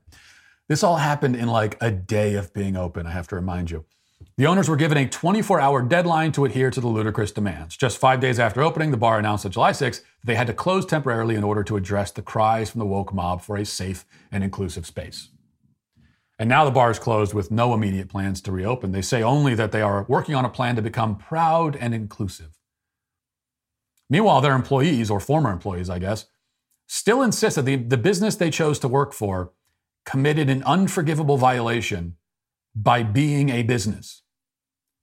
[0.68, 3.84] This all happened in like a day of being open, I have to remind you.
[4.38, 7.76] The owners were given a 24 hour deadline to adhere to the ludicrous demands.
[7.76, 10.84] Just five days after opening, the bar announced on July 6th they had to close
[10.84, 14.42] temporarily in order to address the cries from the woke mob for a safe and
[14.42, 15.28] inclusive space.
[16.38, 18.92] And now the bar is closed with no immediate plans to reopen.
[18.92, 22.55] They say only that they are working on a plan to become proud and inclusive.
[24.08, 26.26] Meanwhile, their employees, or former employees, I guess,
[26.86, 29.52] still insist that the, the business they chose to work for
[30.04, 32.16] committed an unforgivable violation
[32.74, 34.22] by being a business.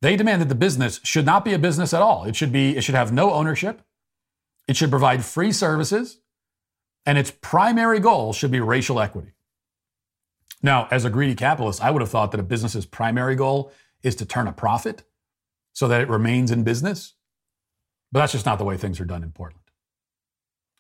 [0.02, 2.26] They demand that the business should not be a business at all.
[2.26, 3.82] It should be, it should have no ownership.
[4.68, 6.20] It should provide free services.
[7.06, 9.34] And its primary goal should be racial equity.
[10.62, 14.16] Now, as a greedy capitalist, I would have thought that a business's primary goal is
[14.16, 15.04] to turn a profit
[15.74, 17.16] so that it remains in business.
[18.14, 19.64] But that's just not the way things are done in Portland.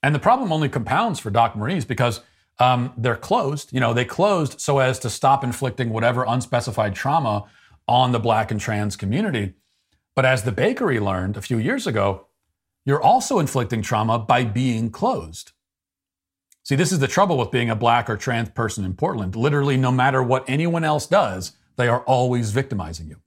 [0.03, 2.21] And the problem only compounds for Doc Marie's because
[2.59, 3.73] um, they're closed.
[3.73, 7.45] You know, they closed so as to stop inflicting whatever unspecified trauma
[7.87, 9.53] on the black and trans community.
[10.15, 12.27] But as the bakery learned a few years ago,
[12.85, 15.53] you're also inflicting trauma by being closed.
[16.61, 19.35] See, this is the trouble with being a black or trans person in Portland.
[19.35, 23.17] Literally, no matter what anyone else does, they are always victimizing you.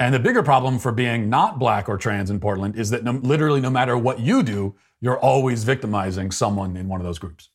[0.00, 3.12] And the bigger problem for being not black or trans in Portland is that no,
[3.12, 7.50] literally, no matter what you do, you're always victimizing someone in one of those groups.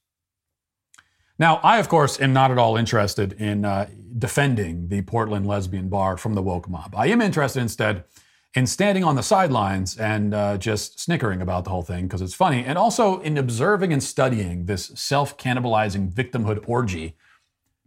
[1.39, 3.89] Now, I, of course, am not at all interested in uh,
[4.19, 6.93] defending the Portland lesbian bar from the woke mob.
[6.95, 8.05] I am interested instead
[8.53, 12.35] in standing on the sidelines and uh, just snickering about the whole thing because it's
[12.35, 17.17] funny, and also in observing and studying this self cannibalizing victimhood orgy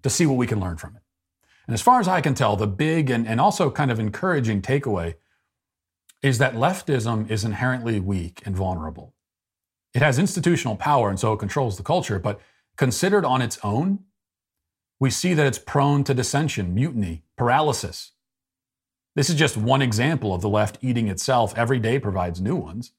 [0.02, 1.02] to see what we can learn from it.
[1.68, 4.62] And as far as I can tell, the big and, and also kind of encouraging
[4.62, 5.14] takeaway
[6.22, 9.14] is that leftism is inherently weak and vulnerable.
[9.94, 12.40] It has institutional power and so it controls the culture, but
[12.78, 14.04] Considered on its own,
[15.00, 18.12] we see that it's prone to dissension, mutiny, paralysis.
[19.16, 21.52] This is just one example of the left eating itself.
[21.58, 22.92] Every day provides new ones.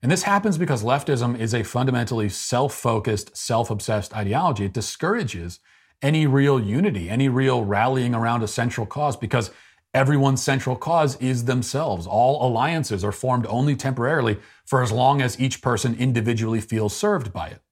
[0.00, 4.66] And this happens because leftism is a fundamentally self focused, self obsessed ideology.
[4.66, 5.58] It discourages
[6.02, 9.50] any real unity, any real rallying around a central cause, because
[9.94, 12.06] everyone's central cause is themselves.
[12.06, 17.32] All alliances are formed only temporarily for as long as each person individually feels served
[17.32, 17.62] by it.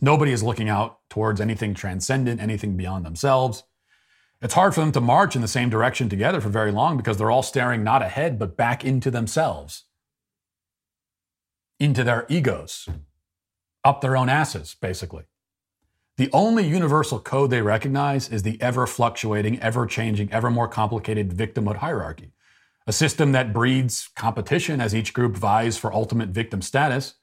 [0.00, 3.64] Nobody is looking out towards anything transcendent, anything beyond themselves.
[4.42, 7.16] It's hard for them to march in the same direction together for very long because
[7.16, 9.84] they're all staring not ahead, but back into themselves,
[11.80, 12.86] into their egos,
[13.82, 15.24] up their own asses, basically.
[16.16, 21.30] The only universal code they recognize is the ever fluctuating, ever changing, ever more complicated
[21.30, 22.32] victimhood hierarchy,
[22.86, 27.14] a system that breeds competition as each group vies for ultimate victim status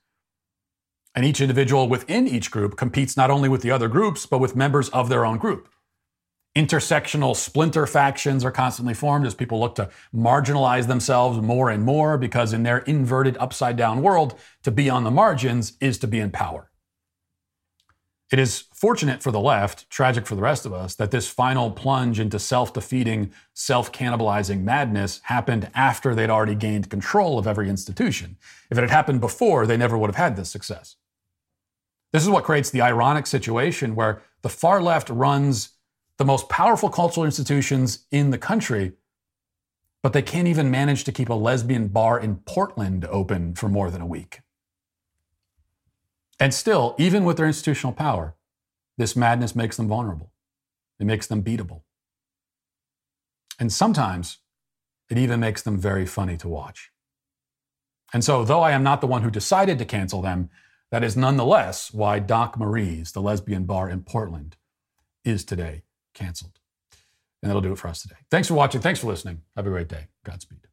[1.15, 4.55] and each individual within each group competes not only with the other groups, but with
[4.55, 5.69] members of their own group.
[6.55, 12.17] Intersectional splinter factions are constantly formed as people look to marginalize themselves more and more
[12.17, 16.19] because, in their inverted upside down world, to be on the margins is to be
[16.19, 16.69] in power.
[18.33, 21.69] It is fortunate for the left, tragic for the rest of us, that this final
[21.69, 27.69] plunge into self defeating, self cannibalizing madness happened after they'd already gained control of every
[27.69, 28.37] institution.
[28.71, 30.95] If it had happened before, they never would have had this success.
[32.11, 35.69] This is what creates the ironic situation where the far left runs
[36.17, 38.93] the most powerful cultural institutions in the country,
[40.01, 43.91] but they can't even manage to keep a lesbian bar in Portland open for more
[43.91, 44.42] than a week.
[46.39, 48.35] And still, even with their institutional power,
[48.97, 50.31] this madness makes them vulnerable.
[50.99, 51.81] It makes them beatable.
[53.59, 54.39] And sometimes
[55.09, 56.91] it even makes them very funny to watch.
[58.13, 60.49] And so, though I am not the one who decided to cancel them,
[60.91, 64.57] that is nonetheless why Doc Marie's, the lesbian bar in Portland,
[65.25, 66.59] is today canceled.
[67.41, 68.15] And that'll do it for us today.
[68.29, 68.81] Thanks for watching.
[68.81, 69.41] Thanks for listening.
[69.55, 70.07] Have a great day.
[70.23, 70.72] Godspeed.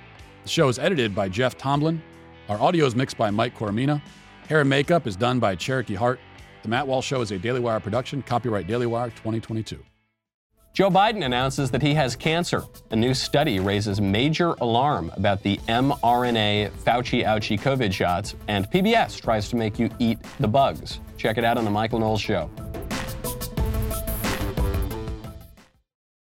[0.43, 2.01] The show is edited by Jeff Tomlin.
[2.49, 4.01] Our audio is mixed by Mike Coromina.
[4.47, 6.19] Hair and makeup is done by Cherokee Hart.
[6.63, 9.83] The Matt Walsh Show is a Daily Wire production, copyright Daily Wire 2022.
[10.73, 12.63] Joe Biden announces that he has cancer.
[12.91, 19.21] A new study raises major alarm about the mRNA Fauci ouchie COVID shots, and PBS
[19.21, 21.01] tries to make you eat the bugs.
[21.17, 22.49] Check it out on The Michael Knowles Show.